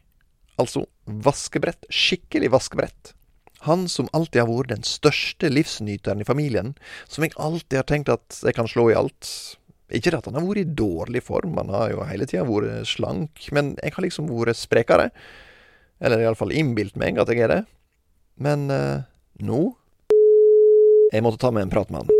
Altså 0.62 0.86
vaskebrett. 1.06 1.88
Skikkelig 1.90 2.52
vaskebrett. 2.54 3.14
Han 3.66 3.86
som 3.90 4.10
alltid 4.18 4.42
har 4.42 4.50
vært 4.50 4.74
den 4.74 4.86
største 4.86 5.52
livsnyteren 5.52 6.24
i 6.24 6.26
familien, 6.26 6.74
som 7.06 7.26
jeg 7.26 7.38
alltid 7.38 7.78
har 7.78 7.90
tenkt 7.90 8.10
at 8.10 8.40
jeg 8.42 8.58
kan 8.58 8.70
slå 8.70 8.88
i 8.90 8.98
alt, 8.98 9.30
ikke 9.92 10.16
at 10.18 10.26
han 10.26 10.40
har 10.40 10.48
vært 10.48 10.64
i 10.64 10.74
dårlig 10.82 11.22
form, 11.28 11.58
han 11.60 11.70
har 11.74 11.92
jo 11.92 12.08
hele 12.08 12.26
tida 12.30 12.46
vært 12.48 12.90
slank, 12.90 13.44
men 13.54 13.76
jeg 13.84 13.94
har 13.94 14.06
liksom 14.06 14.30
vært 14.32 14.58
sprekere. 14.58 15.12
Eller 16.02 16.24
iallfall 16.24 16.54
innbilt 16.56 16.98
meg 16.98 17.20
at 17.22 17.30
jeg 17.30 17.44
er 17.46 17.52
det. 17.52 17.62
Men 18.42 18.70
eh, 18.74 19.04
nå 19.46 19.62
Jeg 21.12 21.26
måtte 21.26 21.42
ta 21.44 21.52
med 21.52 21.68
en 21.68 21.72
prat 21.74 21.90
med 21.92 22.06
han. 22.06 22.20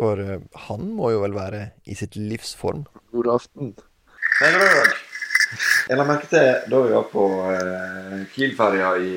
For 0.00 0.20
eh, 0.24 0.42
han 0.66 0.86
må 0.96 1.12
jo 1.12 1.20
vel 1.20 1.36
være 1.36 1.60
i 1.84 1.94
sitt 1.94 2.16
livs 2.16 2.54
form. 2.56 2.86
God 3.12 3.28
aften. 3.36 3.74
Dag. 4.40 4.92
Jeg 5.90 5.96
la 6.00 6.04
merke 6.08 6.24
til 6.30 6.46
da 6.72 6.78
vi 6.80 6.92
var 6.94 7.08
på 7.12 7.24
eh, 7.52 8.20
Kiel-ferja 8.32 8.92
i 8.96 9.10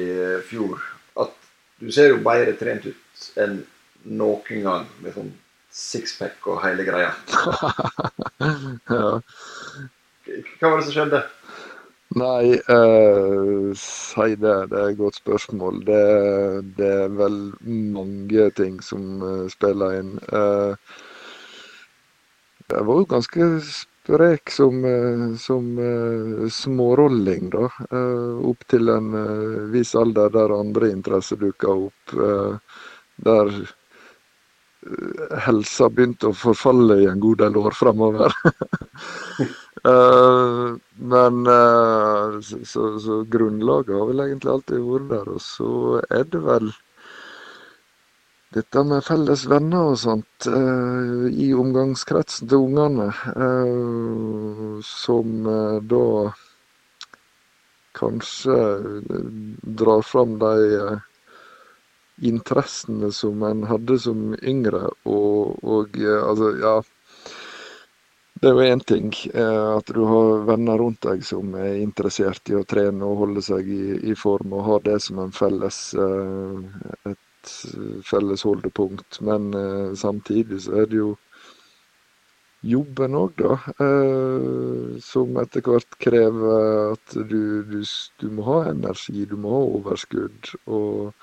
fjor, 0.43 0.81
at 1.23 1.31
du 1.79 1.87
ser 1.95 2.09
jo 2.11 2.17
bedre 2.25 2.51
trent 2.59 2.89
ut 2.89 3.29
enn 3.39 3.53
noen 4.19 4.65
gang 4.65 4.89
med 4.99 5.15
sånn 5.15 5.29
sixpack 5.71 6.43
og 6.51 6.59
hele 6.65 6.83
greia. 6.83 7.13
ja. 8.97 9.13
Hva 10.59 10.73
var 10.73 10.75
det 10.81 10.89
som 10.89 10.97
skjedde? 10.97 11.23
Nei, 12.19 12.59
eh, 12.59 13.71
si 13.79 14.27
det. 14.43 14.57
Det 14.75 14.81
er 14.81 14.91
et 14.91 14.99
godt 14.99 15.21
spørsmål. 15.21 15.79
Det, 15.87 16.03
det 16.81 16.91
er 17.05 17.15
vel 17.15 17.39
mange 17.95 18.51
ting 18.59 18.83
som 18.83 19.23
uh, 19.23 19.47
spiller 19.55 20.01
inn. 20.01 20.13
Uh, 20.35 20.75
jeg 22.67 22.87
var 22.91 23.03
jo 23.05 23.09
ganske 23.15 23.51
sprek 24.03 24.49
som, 24.49 24.85
eh, 24.85 25.35
som 25.37 25.77
eh, 25.79 26.49
smårolling, 26.49 27.49
da. 27.49 27.65
Eh, 27.91 28.49
opp 28.49 28.65
til 28.67 28.89
en 28.89 29.13
eh, 29.13 29.61
viss 29.71 29.95
alder 29.95 30.29
der 30.33 30.51
andre 30.59 30.91
interesser 30.91 31.37
dukka 31.39 31.67
opp. 31.87 32.13
eh, 32.13 32.57
der 33.23 33.47
eh, 34.85 35.39
helsa 35.45 35.89
begynte 35.89 36.29
å 36.31 36.35
forfalle 36.37 36.99
i 37.03 37.07
en 37.11 37.19
god 37.23 37.43
del 37.45 37.57
år 37.65 37.71
fremover. 37.79 38.35
Eh, 39.83 40.75
men 41.11 41.47
eh, 41.51 42.35
så, 42.41 42.83
så 43.03 43.17
grunnlaget 43.27 43.97
har 43.97 44.05
vel 44.07 44.21
egentlig 44.23 44.51
alltid 44.53 44.85
vært 44.87 45.09
der. 45.09 45.31
Og 45.33 45.41
så 45.43 45.71
er 46.07 46.23
det 46.31 46.39
vel 46.45 46.69
dette 48.53 48.83
med 48.85 49.03
felles 49.05 49.43
venner 49.49 49.91
og 49.91 49.99
sånt 50.01 50.47
eh, 50.47 51.27
i 51.45 51.49
omgangskretsen 51.57 52.49
til 52.51 52.65
ungene, 52.67 53.09
eh, 53.33 54.81
som 54.87 55.47
eh, 55.49 55.77
da 55.93 56.05
kanskje 57.93 58.57
eh, 58.57 59.29
drar 59.81 60.01
fram 60.01 60.37
de 60.39 60.53
eh, 60.79 60.97
interessene 62.21 63.11
som 63.11 63.43
en 63.43 63.63
hadde 63.69 63.99
som 63.99 64.33
yngre, 64.41 64.89
og, 65.05 65.57
og 65.63 65.97
eh, 66.01 66.19
altså, 66.23 66.53
ja 66.61 66.75
det 68.43 68.49
er 68.49 68.57
jo 68.57 68.71
én 68.73 68.81
ting 68.83 69.05
at 69.39 69.87
du 69.95 70.01
har 70.03 70.41
venner 70.49 70.81
rundt 70.81 71.05
deg 71.05 71.21
som 71.23 71.53
er 71.55 71.77
interessert 71.79 72.49
i 72.51 72.57
å 72.59 72.65
trene 72.67 73.07
og 73.07 73.21
holde 73.21 73.43
seg 73.45 73.69
i, 73.71 73.93
i 74.11 74.15
form, 74.19 74.51
og 74.57 74.65
har 74.67 74.81
det 74.83 74.97
som 75.05 75.21
en 75.23 75.31
felles, 75.31 75.77
eh, 75.95 77.13
et 77.43 77.53
felles 78.07 78.43
holdepunkt. 78.47 79.19
Men 79.21 79.53
eh, 79.53 79.93
samtidig 79.99 80.61
så 80.65 80.81
er 80.83 80.89
det 80.91 81.01
jo 81.01 81.13
jobben 82.63 83.15
òg, 83.19 83.33
da. 83.41 83.55
eh, 83.85 84.99
Som 85.03 85.37
etter 85.41 85.65
hvert 85.65 85.97
krever 85.99 86.93
at 86.93 87.15
du, 87.31 87.63
du, 87.67 87.81
du 88.21 88.29
må 88.31 88.45
ha 88.47 88.59
energi, 88.71 89.25
du 89.25 89.35
må 89.37 89.51
ha 89.57 89.63
overskudd. 89.79 90.53
og 90.65 91.13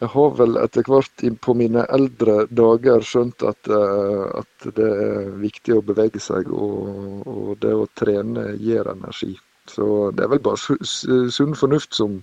jeg 0.00 0.08
har 0.10 0.30
vel 0.38 0.56
etter 0.58 0.82
hvert 0.90 1.22
på 1.46 1.54
mine 1.54 1.84
eldre 1.96 2.48
dager 2.50 3.04
skjønt 3.06 3.44
at, 3.46 3.68
eh, 3.70 4.24
at 4.42 4.68
det 4.78 4.88
er 5.06 5.28
viktig 5.42 5.76
å 5.76 5.84
bevege 5.86 6.22
seg, 6.22 6.50
og, 6.50 7.22
og 7.30 7.52
det 7.62 7.74
å 7.78 7.86
trene 7.94 8.48
gir 8.58 8.90
energi. 8.90 9.34
Så 9.70 10.10
det 10.12 10.26
er 10.26 10.32
vel 10.34 10.42
bare 10.44 11.30
sunn 11.32 11.54
fornuft 11.56 11.94
som 11.96 12.18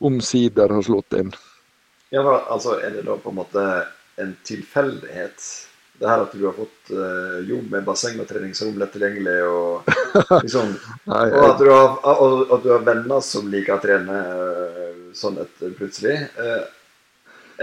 omsider 0.00 0.72
har 0.74 0.82
slått 0.88 1.14
inn. 1.20 1.30
Ja, 2.14 2.22
for 2.22 2.40
altså, 2.54 2.78
Er 2.78 2.94
det 2.94 3.06
da 3.08 3.16
på 3.18 3.32
en 3.32 3.40
måte 3.42 3.62
en 4.22 4.36
tilfeldighet? 4.46 5.46
Det 5.98 6.10
her 6.10 6.22
at 6.24 6.34
du 6.34 6.44
har 6.46 6.54
fått 6.54 6.90
uh, 6.90 7.40
jobb 7.46 7.70
med 7.70 7.84
basseng 7.86 8.18
og 8.22 8.26
treningsrom 8.26 8.78
lett 8.78 8.90
tilgjengelig, 8.94 9.34
og, 9.46 9.90
liksom, 10.42 10.72
Nei, 11.06 11.26
og, 11.30 11.44
at 11.52 11.60
du 11.62 11.68
har, 11.70 11.92
og 12.02 12.54
at 12.56 12.64
du 12.64 12.72
har 12.72 12.86
venner 12.86 13.22
som 13.22 13.46
liker 13.50 13.76
å 13.76 13.82
trene 13.82 14.16
uh, 14.26 14.96
sånn 15.14 15.38
etter 15.42 15.76
plutselig. 15.78 16.16
Uh, 16.34 16.64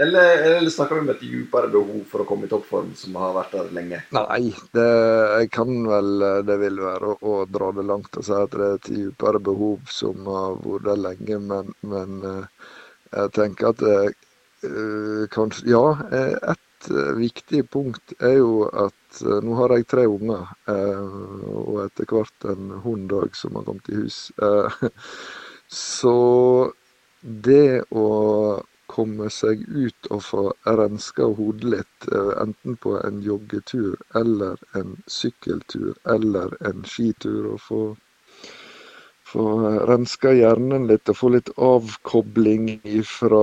eller, 0.00 0.56
eller 0.56 0.70
snakker 0.70 0.96
vi 0.96 1.00
om 1.04 1.10
et 1.12 1.20
dypere 1.20 1.68
behov 1.68 2.00
for 2.08 2.24
å 2.24 2.28
komme 2.28 2.48
i 2.48 2.50
toppform 2.50 2.94
som 2.96 3.16
har 3.20 3.34
vært 3.36 3.56
der 3.58 3.72
lenge? 3.76 4.00
Nei, 4.16 4.40
det 4.72 4.88
jeg 4.88 5.50
kan 5.52 5.72
vel 5.84 6.24
Det 6.48 6.56
vil 6.62 6.80
være 6.80 7.12
å, 7.12 7.16
å 7.20 7.34
dra 7.44 7.68
det 7.76 7.84
langt 7.84 8.16
og 8.16 8.24
si 8.24 8.32
at 8.36 8.56
det 8.56 8.68
er 8.68 8.78
et 8.78 8.88
dypere 8.88 9.42
behov 9.44 9.92
som 9.92 10.24
har 10.32 10.56
vært 10.64 10.88
der 10.88 11.02
lenge, 11.08 11.40
men, 11.50 11.74
men 11.84 12.16
eh, 12.24 12.70
jeg 13.12 13.34
tenker 13.36 13.74
at 13.74 13.84
eh, 13.84 14.14
kanskje 15.32 15.70
Ja, 15.70 15.84
et 16.82 16.90
eh, 16.90 17.12
viktig 17.16 17.70
punkt 17.70 18.14
er 18.20 18.38
jo 18.40 18.66
at 18.66 19.22
eh, 19.22 19.40
nå 19.44 19.54
har 19.58 19.74
jeg 19.76 19.88
tre 19.90 20.06
unger, 20.10 20.50
eh, 20.70 21.16
og 21.52 21.80
etter 21.86 22.08
hvert 22.10 22.48
en 22.50 22.70
hund 22.84 23.12
òg 23.12 23.36
som 23.38 23.56
har 23.58 23.66
kommet 23.68 23.90
i 23.92 24.02
hus. 24.02 24.30
Eh, 24.42 24.82
Så 25.72 26.72
det 27.22 27.84
å 27.96 28.08
komme 28.92 29.30
seg 29.32 29.62
ut 29.70 30.08
og 30.12 30.20
få 30.26 30.42
renska 30.66 31.30
hodet 31.38 31.68
litt, 31.76 32.08
eh, 32.12 32.32
enten 32.42 32.76
på 32.76 32.98
en 33.00 33.22
joggetur 33.24 33.96
eller 34.18 34.60
en 34.76 34.98
sykkeltur 35.06 35.94
eller 36.04 36.56
en 36.68 36.84
skitur, 36.84 37.54
og 37.54 37.60
få, 37.68 37.82
få 39.32 39.44
renska 39.88 40.32
hjernen 40.36 40.86
litt 40.90 41.10
og 41.10 41.18
få 41.18 41.32
litt 41.34 41.50
avkobling 41.56 42.68
fra 43.08 43.42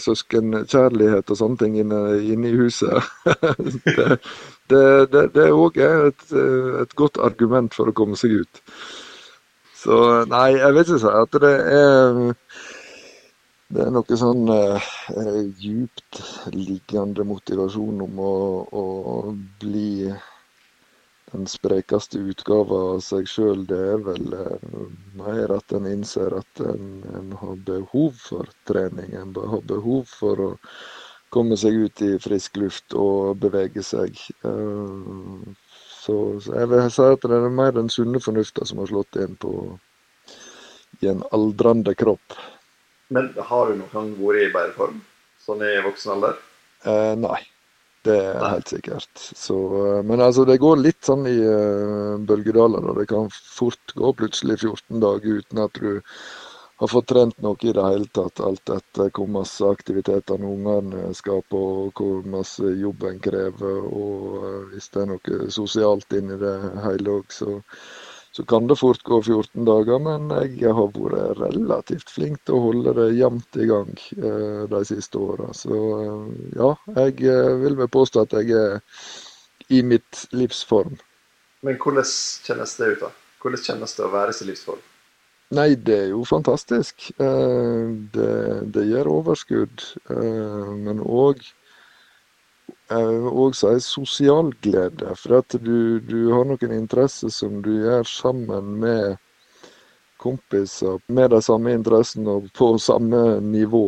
søskenkjærlighet 0.00 1.30
og 1.30 1.40
sånne 1.40 1.60
ting 1.60 1.78
inne, 1.82 2.02
inne 2.24 2.50
i 2.50 2.58
huset. 2.58 3.04
det, 4.72 4.84
det 5.12 5.44
er 5.44 5.52
òg 5.52 5.80
et, 5.84 6.28
et 6.82 6.94
godt 6.98 7.20
argument 7.22 7.76
for 7.76 7.90
å 7.90 7.96
komme 7.96 8.18
seg 8.20 8.40
ut. 8.44 8.62
Så 9.84 9.98
nei, 10.30 10.54
jeg 10.56 10.72
vil 10.72 10.86
ikke 10.86 11.02
si 11.02 11.12
at 11.12 11.42
det 11.44 11.56
er 11.76 12.22
det 13.74 13.82
er 13.82 13.90
noe 13.90 14.16
sånn 14.18 14.48
eh, 14.52 14.88
eh, 15.10 15.38
djupt 15.58 16.20
liggende 16.54 17.24
motivasjon 17.26 18.04
om 18.04 18.20
å, 18.22 18.34
å 18.70 18.84
bli 19.60 20.12
den 21.34 21.46
sprekeste 21.50 22.20
utgava 22.30 22.80
av 22.94 23.00
seg 23.04 23.26
sjøl. 23.30 23.64
Det 23.68 23.78
er 23.94 24.02
vel 24.06 24.36
eh, 24.38 24.66
mer 25.18 25.54
at 25.56 25.74
en 25.74 25.88
innser 25.90 26.36
at 26.38 26.62
en, 26.62 27.02
en 27.18 27.32
har 27.40 27.56
behov 27.66 28.20
for 28.22 28.50
trening. 28.70 29.14
En 29.18 29.34
har 29.34 29.64
behov 29.66 30.06
for 30.10 30.44
å 30.44 30.50
komme 31.34 31.58
seg 31.58 31.74
ut 31.86 32.02
i 32.06 32.12
frisk 32.22 32.60
luft 32.62 32.94
og 32.94 33.40
bevege 33.42 33.82
seg. 33.82 34.14
Eh, 34.46 35.48
så, 36.04 36.16
så 36.44 36.58
jeg 36.60 36.70
vil 36.70 36.86
si 36.92 37.08
at 37.16 37.26
det 37.26 37.40
er 37.40 37.58
mer 37.62 37.74
den 37.74 37.90
sunne 37.90 38.22
fornufta 38.22 38.66
som 38.68 38.82
har 38.82 38.92
slått 38.92 39.18
inn 39.24 39.34
på 39.40 39.54
i 41.02 41.10
en 41.10 41.24
aldrende 41.34 41.96
kropp. 41.98 42.38
Men 43.14 43.32
har 43.36 43.70
du 43.70 43.80
noen 43.80 43.90
gang 43.92 44.12
vært 44.20 44.44
i 44.44 44.52
bedre 44.54 44.76
form? 44.78 45.02
Sånn 45.44 45.64
i 45.66 45.74
voksen 45.84 46.14
alder? 46.14 46.38
Eh, 46.84 47.14
nei, 47.18 47.40
det 48.04 48.16
er 48.20 48.48
helt 48.52 48.68
sikkert. 48.68 49.10
Så, 49.16 49.56
eh, 49.86 50.00
men 50.04 50.20
altså, 50.20 50.44
det 50.48 50.60
går 50.62 50.80
litt 50.82 51.04
sånn 51.06 51.26
i 51.30 51.36
uh, 51.40 52.16
bølgedaler. 52.28 52.90
og 52.90 52.98
Det 53.00 53.06
kan 53.10 53.30
fort 53.32 53.94
gå 53.96 54.12
plutselig 54.18 54.58
14 54.60 55.00
dager 55.04 55.40
uten 55.40 55.62
at 55.64 55.80
du 55.80 56.02
har 56.82 56.90
fått 56.90 57.08
trent 57.12 57.38
noe 57.44 57.56
i 57.62 57.72
det 57.72 57.86
hele 57.86 58.10
tatt. 58.18 58.42
Alt 58.44 58.72
etter 58.76 59.12
hvor 59.14 59.30
masse 59.38 59.64
aktiviteter 59.64 60.42
ungene 60.42 61.12
skal 61.16 61.40
på, 61.48 61.62
og 61.84 62.00
hvor 62.00 62.26
masse 62.28 62.74
jobb 62.80 63.06
en 63.08 63.22
krever. 63.24 63.86
Og 63.88 64.40
uh, 64.42 64.58
hvis 64.72 64.90
det 64.92 65.04
er 65.04 65.12
noe 65.14 65.52
sosialt 65.60 66.18
inni 66.18 66.40
det 66.40 66.56
hele 66.84 67.20
òg, 67.20 67.32
så, 67.32 67.60
så 68.36 68.42
kan 68.44 68.66
det 68.66 68.76
fort 68.80 69.02
gå 69.06 69.20
14 69.22 69.64
dager. 69.66 70.00
Men 70.02 70.32
jeg 70.58 70.74
har 70.74 70.88
vært 70.96 71.38
relativt 71.38 72.10
flink 72.10 72.40
til 72.42 72.56
å 72.56 72.62
holde 72.68 72.94
det 72.98 73.08
jevnt 73.14 73.58
i 73.62 73.68
gang 73.70 73.92
eh, 74.18 74.64
de 74.70 74.80
siste 74.88 75.20
åra. 75.22 75.52
Så 75.54 75.74
eh, 76.00 76.32
ja, 76.58 76.72
jeg 76.96 77.20
eh, 77.30 77.52
vil 77.62 77.78
vel 77.78 77.92
påstå 77.94 78.24
at 78.26 78.34
jeg 78.40 78.56
er 78.58 78.80
i 79.70 79.84
mitt 79.86 80.24
livsform. 80.34 80.98
Men 81.64 81.78
hvordan 81.80 82.10
kjennes 82.48 82.74
det 82.80 82.90
ut, 82.96 83.06
da? 83.06 83.12
Hvordan 83.44 83.64
kjennes 83.68 83.96
det 83.96 84.04
å 84.04 84.12
være 84.12 84.34
i 84.34 84.36
sin 84.40 84.50
livsform? 84.50 84.82
Nei, 85.54 85.70
det 85.76 85.96
er 86.00 86.10
jo 86.10 86.24
fantastisk. 86.26 87.10
Eh, 87.22 87.86
Det, 88.14 88.32
det 88.74 88.88
gir 88.88 89.10
overskudd, 89.10 89.84
eh, 90.10 90.72
men 90.74 91.00
òg 91.04 91.42
og 92.92 93.54
si 93.56 93.72
sosial 93.80 94.52
glede. 94.62 95.14
For 95.16 95.38
at 95.38 95.56
du, 95.64 96.00
du 96.00 96.32
har 96.32 96.44
noen 96.44 96.74
interesser 96.76 97.32
som 97.32 97.62
du 97.64 97.72
gjør 97.80 98.04
sammen 98.04 98.74
med 98.80 99.16
kompiser 100.24 101.00
med 101.06 101.30
de 101.30 101.40
samme 101.42 101.72
interessene 101.72 102.38
og 102.38 102.50
på 102.56 102.74
samme 102.78 103.40
nivå. 103.40 103.86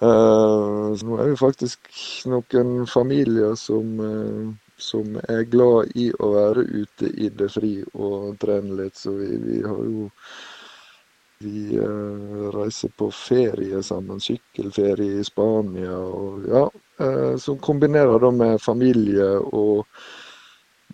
Eh, 0.00 0.86
så 0.96 1.06
nå 1.06 1.18
er 1.20 1.30
vi 1.32 1.36
faktisk 1.40 1.90
noen 2.30 2.86
familier 2.88 3.56
som, 3.58 4.00
eh, 4.00 4.52
som 4.80 5.16
er 5.28 5.48
glad 5.52 5.92
i 5.94 6.10
å 6.12 6.30
være 6.34 6.64
ute 6.64 7.10
i 7.16 7.28
det 7.28 7.50
fri 7.52 7.74
og 7.92 8.38
trene 8.40 8.78
litt, 8.82 8.96
så 8.96 9.12
vi, 9.16 9.34
vi 9.44 9.60
har 9.66 9.82
jo 9.84 10.08
vi 11.40 11.76
eh, 11.76 12.50
reiser 12.52 12.88
på 12.96 13.10
ferie 13.10 13.82
sammen, 13.82 14.20
sykkelferie 14.20 15.20
i 15.20 15.24
Spania 15.24 15.96
og 15.96 16.44
ja, 16.48 16.66
eh, 17.00 17.36
som 17.40 17.56
kombinerer 17.64 18.20
da 18.20 18.30
med 18.30 18.60
familie 18.60 19.28
og 19.40 19.86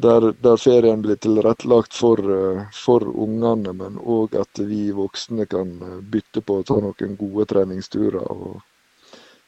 der, 0.06 0.28
der 0.44 0.60
ferien 0.60 1.02
blir 1.02 1.18
tilrettelagt 1.18 1.98
for, 1.98 2.22
eh, 2.36 2.62
for 2.78 3.02
ungene, 3.10 3.74
men 3.74 3.98
òg 3.98 4.38
at 4.38 4.62
vi 4.70 4.92
voksne 4.94 5.48
kan 5.50 5.74
bytte 6.14 6.44
på 6.46 6.60
å 6.60 6.66
ta 6.68 6.78
noen 6.78 7.18
gode 7.18 7.50
treningsturer 7.50 8.22
og 8.22 8.62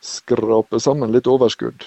skrape 0.02 0.82
sammen 0.82 1.14
litt 1.14 1.30
overskudd. 1.30 1.87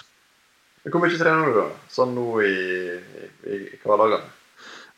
Hvor 0.88 1.04
mye 1.04 1.20
trener 1.20 1.52
du, 1.52 1.60
da? 1.60 1.68
Sånn 1.92 2.16
nå 2.16 2.30
i, 2.48 2.56
i, 2.96 3.28
i 3.60 3.60
hverdagene? 3.84 4.38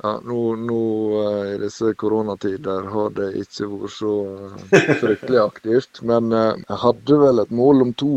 Ja, 0.01 0.19
nå, 0.25 0.55
nå 0.55 0.77
eh, 1.21 1.49
i 1.53 1.57
disse 1.61 1.93
koronatider 1.93 2.87
har 2.91 3.11
det 3.13 3.27
ikke 3.43 3.67
vært 3.69 3.93
så 3.93 4.13
eh, 4.73 4.95
fryktelig 5.01 5.41
aktivt. 5.43 6.01
Men 6.09 6.31
eh, 6.33 6.55
jeg 6.63 6.79
hadde 6.81 7.19
vel 7.21 7.43
et 7.43 7.53
mål 7.53 7.85
om 7.85 7.91
to, 8.01 8.13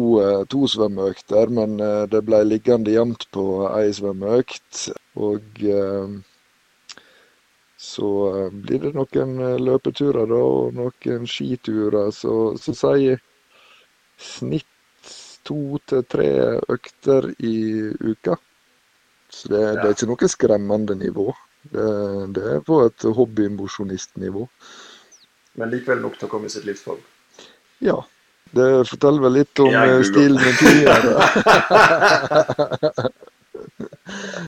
to 0.52 0.64
svømmeøkter, 0.72 1.52
men 1.58 1.76
det 2.12 2.22
ble 2.24 2.40
liggende 2.46 2.94
jevnt 2.94 3.28
på 3.36 3.44
ei 3.68 3.92
svømmeøkt. 3.94 4.86
Og 5.20 5.62
så 7.86 8.10
blir 8.64 8.82
det 8.82 8.92
noen 8.96 9.38
løpeturer 9.62 10.28
da, 10.32 10.40
og 10.40 10.76
noen 10.76 11.28
skiturer. 11.28 12.10
Så, 12.12 12.34
så 12.60 12.74
sier 12.76 13.20
snitt 14.16 15.14
to 15.46 15.78
til 15.86 16.04
tre 16.10 16.30
økter 16.72 17.30
i 17.38 17.56
uka. 18.00 18.40
Så 19.30 19.52
det, 19.52 19.66
det 19.76 19.84
er 19.84 19.94
ikke 19.94 20.08
noe 20.10 20.30
skremmende 20.32 20.96
nivå. 20.98 21.30
Det, 21.72 21.86
det 22.36 22.44
er 22.56 22.60
på 22.66 22.80
et 22.86 23.06
hobbymosjonistnivå. 23.18 24.46
Men 25.56 25.72
likevel 25.72 26.02
nok 26.04 26.18
til 26.18 26.28
å 26.28 26.32
komme 26.32 26.50
i 26.50 26.52
sitt 26.52 26.66
livsform. 26.68 27.00
Ja. 27.84 28.00
Det 28.56 28.66
forteller 28.86 29.24
vel 29.24 29.34
litt 29.40 29.58
om 29.60 29.74
eh, 29.74 30.02
stilen 30.06 30.38
min 30.38 30.56
tidligere. 30.60 31.12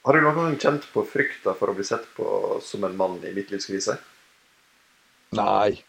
Har 0.04 0.14
du 0.14 0.20
noen 0.22 0.36
gang 0.36 0.54
kjent 0.60 0.86
på 0.92 1.02
frykta 1.08 1.54
for 1.58 1.72
å 1.72 1.74
bli 1.76 1.84
sett 1.86 2.06
på 2.16 2.58
som 2.64 2.86
en 2.86 2.96
mann 2.96 3.18
i 3.26 3.34
mitt 3.34 3.50
livs 3.52 3.66
krise? 3.68 3.98
Nei. 5.36 5.82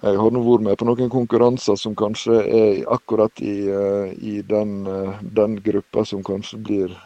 Jeg 0.00 0.16
har 0.16 0.32
nå 0.32 0.40
vært 0.46 0.64
med 0.64 0.78
på 0.80 0.86
noen 0.88 1.10
konkurranser 1.12 1.76
som 1.76 1.94
kanskje 1.98 2.38
er 2.40 2.80
akkurat 2.94 3.42
i, 3.44 3.68
eh, 3.68 4.14
i 4.16 4.40
den, 4.46 4.86
eh, 4.86 5.20
den 5.20 5.58
gruppa 5.60 6.04
som 6.08 6.24
kanskje 6.24 6.58
blir 6.62 6.96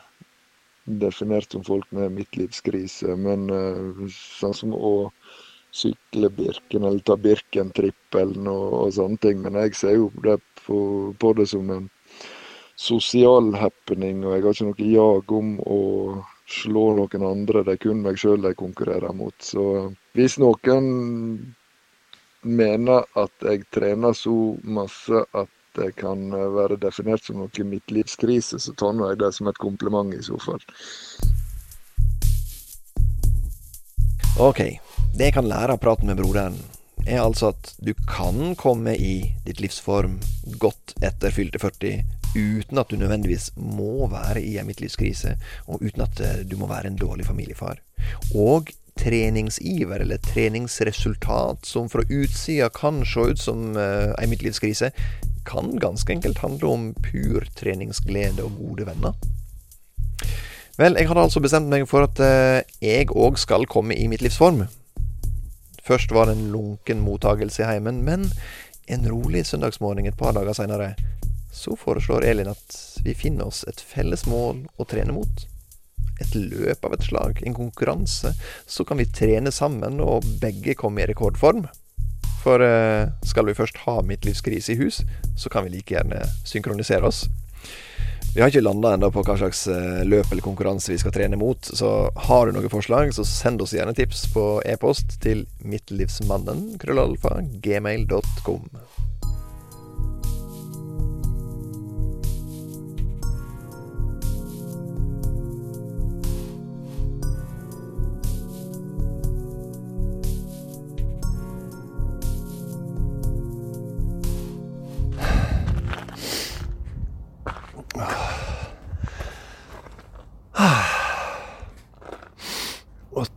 definert 0.85 1.53
som 1.53 1.65
folk 1.65 1.91
med 1.93 2.13
midtlivskrise. 2.13 3.17
Men 3.17 3.49
eh, 3.51 4.07
sånn 4.13 4.55
som 4.57 4.75
å 4.77 4.95
sykle 5.75 6.31
Birken 6.31 6.85
eller 6.85 7.03
ta 7.03 7.17
Birken-trippelen 7.19 8.47
og, 8.51 8.69
og 8.85 8.93
sånne 8.95 9.21
ting. 9.23 9.43
Men 9.43 9.59
jeg 9.65 9.75
ser 9.79 9.99
jo 9.99 10.11
det 10.27 10.39
på, 10.65 10.79
på 11.19 11.33
det 11.39 11.49
som 11.51 11.71
en 11.75 11.89
sosial 12.77 13.53
happening, 13.55 14.25
og 14.25 14.35
jeg 14.35 14.45
har 14.45 14.57
ikke 14.57 14.69
noe 14.69 14.93
jag 14.93 15.35
om 15.39 15.51
å 15.63 15.83
slå 16.51 16.87
noen 16.99 17.27
andre. 17.27 17.65
Det 17.65 17.77
er 17.77 17.83
kun 17.87 18.03
meg 18.05 18.19
sjøl 18.21 18.47
jeg 18.47 18.59
konkurrerer 18.61 19.15
mot. 19.17 19.35
Så 19.43 19.91
hvis 20.19 20.39
noen 20.43 20.89
mener 22.45 23.07
at 23.17 23.47
jeg 23.47 23.65
trener 23.73 24.17
så 24.17 24.35
masse 24.63 25.25
at 25.33 25.51
det 25.77 25.95
kan 26.01 26.31
være 26.31 26.79
definert 26.83 27.25
som 27.27 27.41
noe 27.43 27.69
midtlivskrise, 27.69 28.61
så 28.61 28.75
tar 28.79 28.95
nå 28.95 29.11
jeg 29.13 29.23
det 29.23 29.33
som 29.37 29.51
et 29.51 29.61
kompliment 29.63 30.15
i 30.15 30.23
så 30.25 30.39
fall. 30.43 30.63
Ok, 34.43 34.61
det 35.15 35.29
jeg 35.29 35.37
kan 35.37 35.47
lære 35.47 35.77
av 35.77 35.83
praten 35.83 36.11
med 36.11 36.19
broderen, 36.19 36.57
er 37.07 37.21
altså 37.21 37.53
at 37.53 37.75
du 37.85 37.93
kan 38.09 38.55
komme 38.57 38.97
i 38.97 39.17
ditt 39.45 39.61
livsform 39.61 40.17
godt 40.59 40.95
etter 41.05 41.35
fylte 41.35 41.61
40 41.61 42.01
uten 42.35 42.81
at 42.81 42.91
du 42.91 42.97
nødvendigvis 42.99 43.53
må 43.57 44.09
være 44.11 44.43
i 44.43 44.57
en 44.59 44.67
midtlivskrise, 44.67 45.37
og 45.71 45.83
uten 45.83 46.03
at 46.03 46.21
eh, 46.21 46.41
du 46.43 46.57
må 46.59 46.67
være 46.67 46.91
en 46.91 46.99
dårlig 46.99 47.27
familiefar. 47.29 47.79
Og 48.35 48.73
treningsiver 48.99 50.01
eller 50.01 50.19
treningsresultat 50.23 51.67
som 51.67 51.89
fra 51.91 52.05
utsida 52.11 52.69
kan 52.75 53.03
se 53.07 53.21
ut 53.31 53.41
som 53.43 53.75
uh, 53.75 54.15
ei 54.21 54.29
midtlivskrise, 54.31 54.93
kan 55.47 55.75
ganske 55.83 56.13
enkelt 56.13 56.41
handle 56.45 56.73
om 56.73 56.91
pur 57.05 57.47
treningsglede 57.59 58.45
og 58.45 58.59
gode 58.59 58.89
venner. 58.89 59.17
Vel, 60.75 60.97
jeg 60.99 61.07
hadde 61.07 61.23
altså 61.23 61.43
bestemt 61.43 61.71
meg 61.71 61.87
for 61.87 62.09
at 62.09 62.19
eh, 62.25 62.65
jeg 62.83 63.13
òg 63.15 63.39
skal 63.39 63.69
komme 63.71 63.95
i 63.95 64.09
mitt 64.11 64.25
livsform. 64.25 64.65
Først 65.85 66.11
var 66.17 66.27
det 66.27 66.39
en 66.39 66.49
lunken 66.51 67.03
mottagelse 67.05 67.63
i 67.63 67.69
heimen, 67.69 68.01
men 68.03 68.27
en 68.91 69.07
rolig 69.09 69.45
søndagsmorgen 69.47 70.09
et 70.09 70.19
par 70.19 70.35
dager 70.35 70.57
seinere, 70.57 70.95
så 71.55 71.77
foreslår 71.79 72.27
Elin 72.27 72.51
at 72.51 72.79
vi 73.05 73.15
finner 73.15 73.47
oss 73.47 73.63
et 73.69 73.81
felles 73.81 74.27
mål 74.27 74.65
å 74.81 74.87
trene 74.91 75.15
mot. 75.15 75.45
Et 76.23 76.35
løp 76.35 76.85
av 76.87 76.97
et 76.97 77.07
slag, 77.07 77.41
en 77.47 77.57
konkurranse. 77.57 78.33
Så 78.67 78.87
kan 78.89 78.99
vi 78.99 79.07
trene 79.07 79.53
sammen, 79.55 80.01
og 80.03 80.27
begge 80.43 80.75
komme 80.79 81.05
i 81.05 81.09
rekordform. 81.11 81.67
For 82.45 82.61
eh, 82.61 83.09
skal 83.25 83.49
vi 83.49 83.57
først 83.57 83.81
ha 83.87 84.01
midtlivskrise 84.05 84.75
i 84.75 84.79
hus, 84.83 85.01
så 85.41 85.51
kan 85.51 85.65
vi 85.65 85.79
like 85.79 85.95
gjerne 85.95 86.21
synkronisere 86.45 87.09
oss. 87.09 87.25
Vi 88.35 88.43
har 88.43 88.51
ikke 88.51 88.65
landa 88.65 88.91
ennå 88.97 89.13
på 89.15 89.23
hva 89.23 89.37
slags 89.39 89.63
eh, 89.71 90.03
løp 90.05 90.33
eller 90.33 90.45
konkurranse 90.45 90.91
vi 90.93 90.99
skal 91.01 91.15
trene 91.15 91.39
mot, 91.41 91.65
så 91.65 92.11
har 92.27 92.47
du 92.47 92.57
noen 92.57 92.73
forslag, 92.73 93.15
så 93.15 93.25
send 93.25 93.63
oss 93.63 93.73
gjerne 93.77 93.95
tips 93.97 94.27
på 94.35 94.59
e-post 94.67 95.17
til 95.23 95.47
gmail.com. 97.65 98.69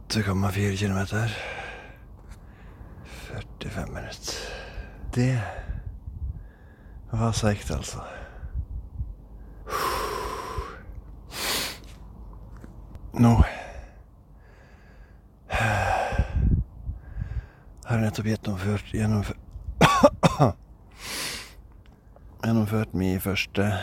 Åtte 0.08 0.24
komma 0.24 0.52
fire 0.52 0.76
kilometer. 0.76 1.38
45 3.06 3.88
minutter. 3.94 4.34
Det 5.14 5.42
var 7.12 7.32
seigt, 7.32 7.72
altså. 7.72 7.98
Nå 13.20 13.34
har 17.84 17.98
jeg 17.98 18.02
nettopp 18.02 18.28
gjennomført 18.32 18.94
gjennomført 18.94 19.38
Gjennomført 22.46 22.94
min 22.94 23.20
første 23.20 23.74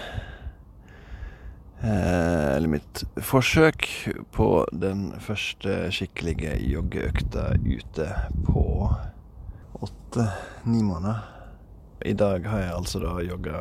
eller 1.85 2.68
mitt 2.68 3.03
forsøk 3.20 3.87
på 4.33 4.49
den 4.73 5.11
første 5.20 5.90
skikkelige 5.92 6.55
joggeøkta 6.70 7.51
ute 7.61 8.07
på 8.47 8.64
åtte-ni 9.85 10.81
måneder. 10.87 11.20
I 12.05 12.14
dag 12.16 12.47
har 12.49 12.62
jeg 12.62 12.77
altså 12.77 13.03
da 13.03 13.12
jogga 13.25 13.61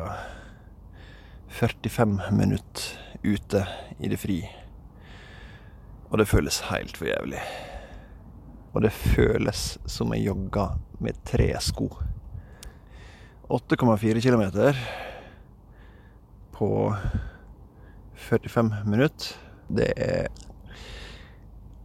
45 1.48 2.32
minutter 2.32 2.88
ute 3.24 3.66
i 4.00 4.08
det 4.08 4.18
fri. 4.20 4.40
Og 6.10 6.18
det 6.20 6.28
føles 6.28 6.62
helt 6.70 6.96
for 6.96 7.08
jævlig. 7.08 7.40
Og 8.72 8.82
det 8.84 8.92
føles 8.92 9.76
som 9.86 10.12
jeg 10.14 10.30
jogga 10.30 10.70
med 11.00 11.20
tre 11.28 11.52
sko. 11.60 11.90
8,4 13.52 14.20
kilometer 14.24 14.78
på 16.54 16.68
45 18.16 18.74
minutter. 18.84 19.36
Det 19.68 19.92
er 19.96 20.28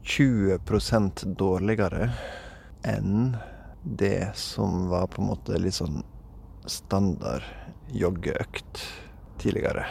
20% 0.04 1.26
dårligere 1.38 2.10
enn 2.88 3.38
det 3.84 4.32
som 4.36 4.88
var 4.90 5.08
på 5.08 5.22
en 5.22 5.30
måte 5.30 5.60
litt 5.62 5.78
sånn 5.78 6.02
standard 6.70 7.46
joggeøkt 7.96 8.84
tidligere. 9.40 9.86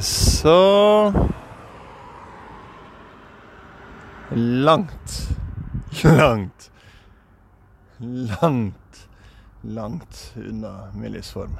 Så 0.00 1.12
Langt, 4.32 5.28
langt, 6.04 6.70
langt, 7.98 9.08
langt 9.60 10.32
unna 10.36 10.92
min 10.94 11.12
livsform. 11.12 11.58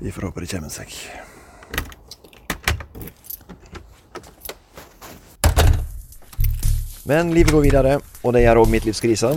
Vi 0.00 0.12
får 0.12 0.28
håpe 0.28 0.40
det 0.40 0.50
kommer 0.54 0.72
seg. 0.72 0.94
Men 7.04 7.34
livet 7.34 7.50
går 7.50 7.64
videre, 7.64 7.96
og 8.22 8.34
det 8.34 8.44
gjør 8.44 8.60
òg 8.62 8.68
midtlivskrisa. 8.70 9.32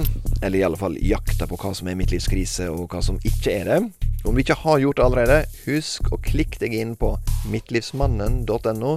Eller 0.45 0.59
i 0.59 0.65
alle 0.67 0.77
fall 0.77 0.97
jakta 1.01 1.47
på 1.49 1.57
hva 1.57 1.71
som 1.73 1.87
er 1.89 1.97
midtlivskrise, 1.97 2.67
og 2.69 2.91
hva 2.93 3.01
som 3.01 3.17
ikke 3.25 3.55
er 3.55 3.71
det. 3.71 3.79
Om 4.25 4.35
du 4.37 4.41
ikke 4.41 4.57
har 4.61 4.79
gjort 4.81 4.99
det 4.99 5.05
allerede, 5.05 5.39
husk 5.65 6.11
å 6.13 6.19
klikke 6.21 6.61
deg 6.61 6.75
inn 6.77 6.93
på 6.97 7.11
mittlivsmannen.no 7.49 8.93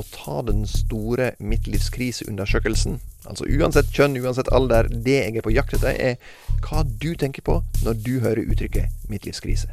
og 0.00 0.12
ta 0.12 0.38
den 0.48 0.64
store 0.68 1.32
midtlivskriseundersøkelsen. 1.40 3.00
Altså 3.28 3.48
uansett 3.48 3.92
kjønn, 3.92 4.16
uansett 4.20 4.52
alder. 4.52 4.88
Det 4.88 5.18
jeg 5.18 5.36
er 5.36 5.44
på 5.44 5.52
jakt 5.52 5.76
etter, 5.76 5.96
er 5.96 6.64
hva 6.64 6.84
du 6.84 7.12
tenker 7.20 7.44
på 7.44 7.60
når 7.84 8.00
du 8.04 8.14
hører 8.24 8.44
uttrykket 8.44 9.08
midtlivskrise. 9.12 9.68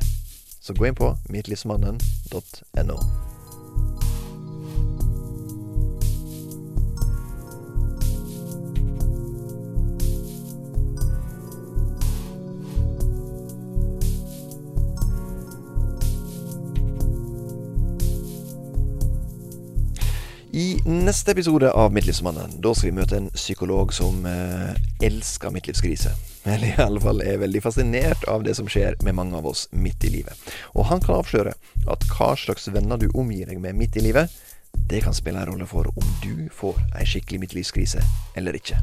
Så 0.60 0.74
gå 0.74 0.88
inn 0.88 0.96
på 0.96 1.16
mittlivsmannen.no. 1.30 3.00
I 20.52 20.82
neste 20.86 21.32
episode 21.32 21.70
av 21.72 21.94
Midtlivsmannen 21.94 22.56
da 22.60 22.72
skal 22.74 22.90
vi 22.90 22.98
møte 22.98 23.16
en 23.20 23.28
psykolog 23.36 23.94
som 23.94 24.26
eh, 24.26 24.74
elsker 25.06 25.54
midtlivskrise. 25.54 26.12
Eller 26.50 26.68
i 26.68 26.82
alle 26.82 27.02
fall 27.04 27.22
er 27.22 27.42
veldig 27.44 27.62
fascinert 27.62 28.24
av 28.32 28.44
det 28.46 28.56
som 28.58 28.70
skjer 28.70 28.98
med 29.06 29.18
mange 29.20 29.38
av 29.38 29.46
oss 29.52 29.68
midt 29.72 30.06
i 30.10 30.14
livet. 30.20 30.50
Og 30.74 30.88
han 30.90 31.04
kan 31.04 31.20
avsløre 31.20 31.54
at 31.90 32.08
hva 32.10 32.32
slags 32.40 32.70
venner 32.74 32.98
du 32.98 33.10
omgir 33.14 33.52
deg 33.52 33.62
med 33.62 33.78
midt 33.78 34.00
i 34.00 34.08
livet, 34.10 34.34
det 34.90 35.04
kan 35.06 35.14
spille 35.14 35.42
en 35.42 35.52
rolle 35.54 35.70
for 35.70 35.90
om 35.94 36.16
du 36.24 36.48
får 36.54 36.82
ei 36.98 37.06
skikkelig 37.10 37.44
midtlivskrise 37.46 38.02
eller 38.38 38.58
ikke. 38.58 38.82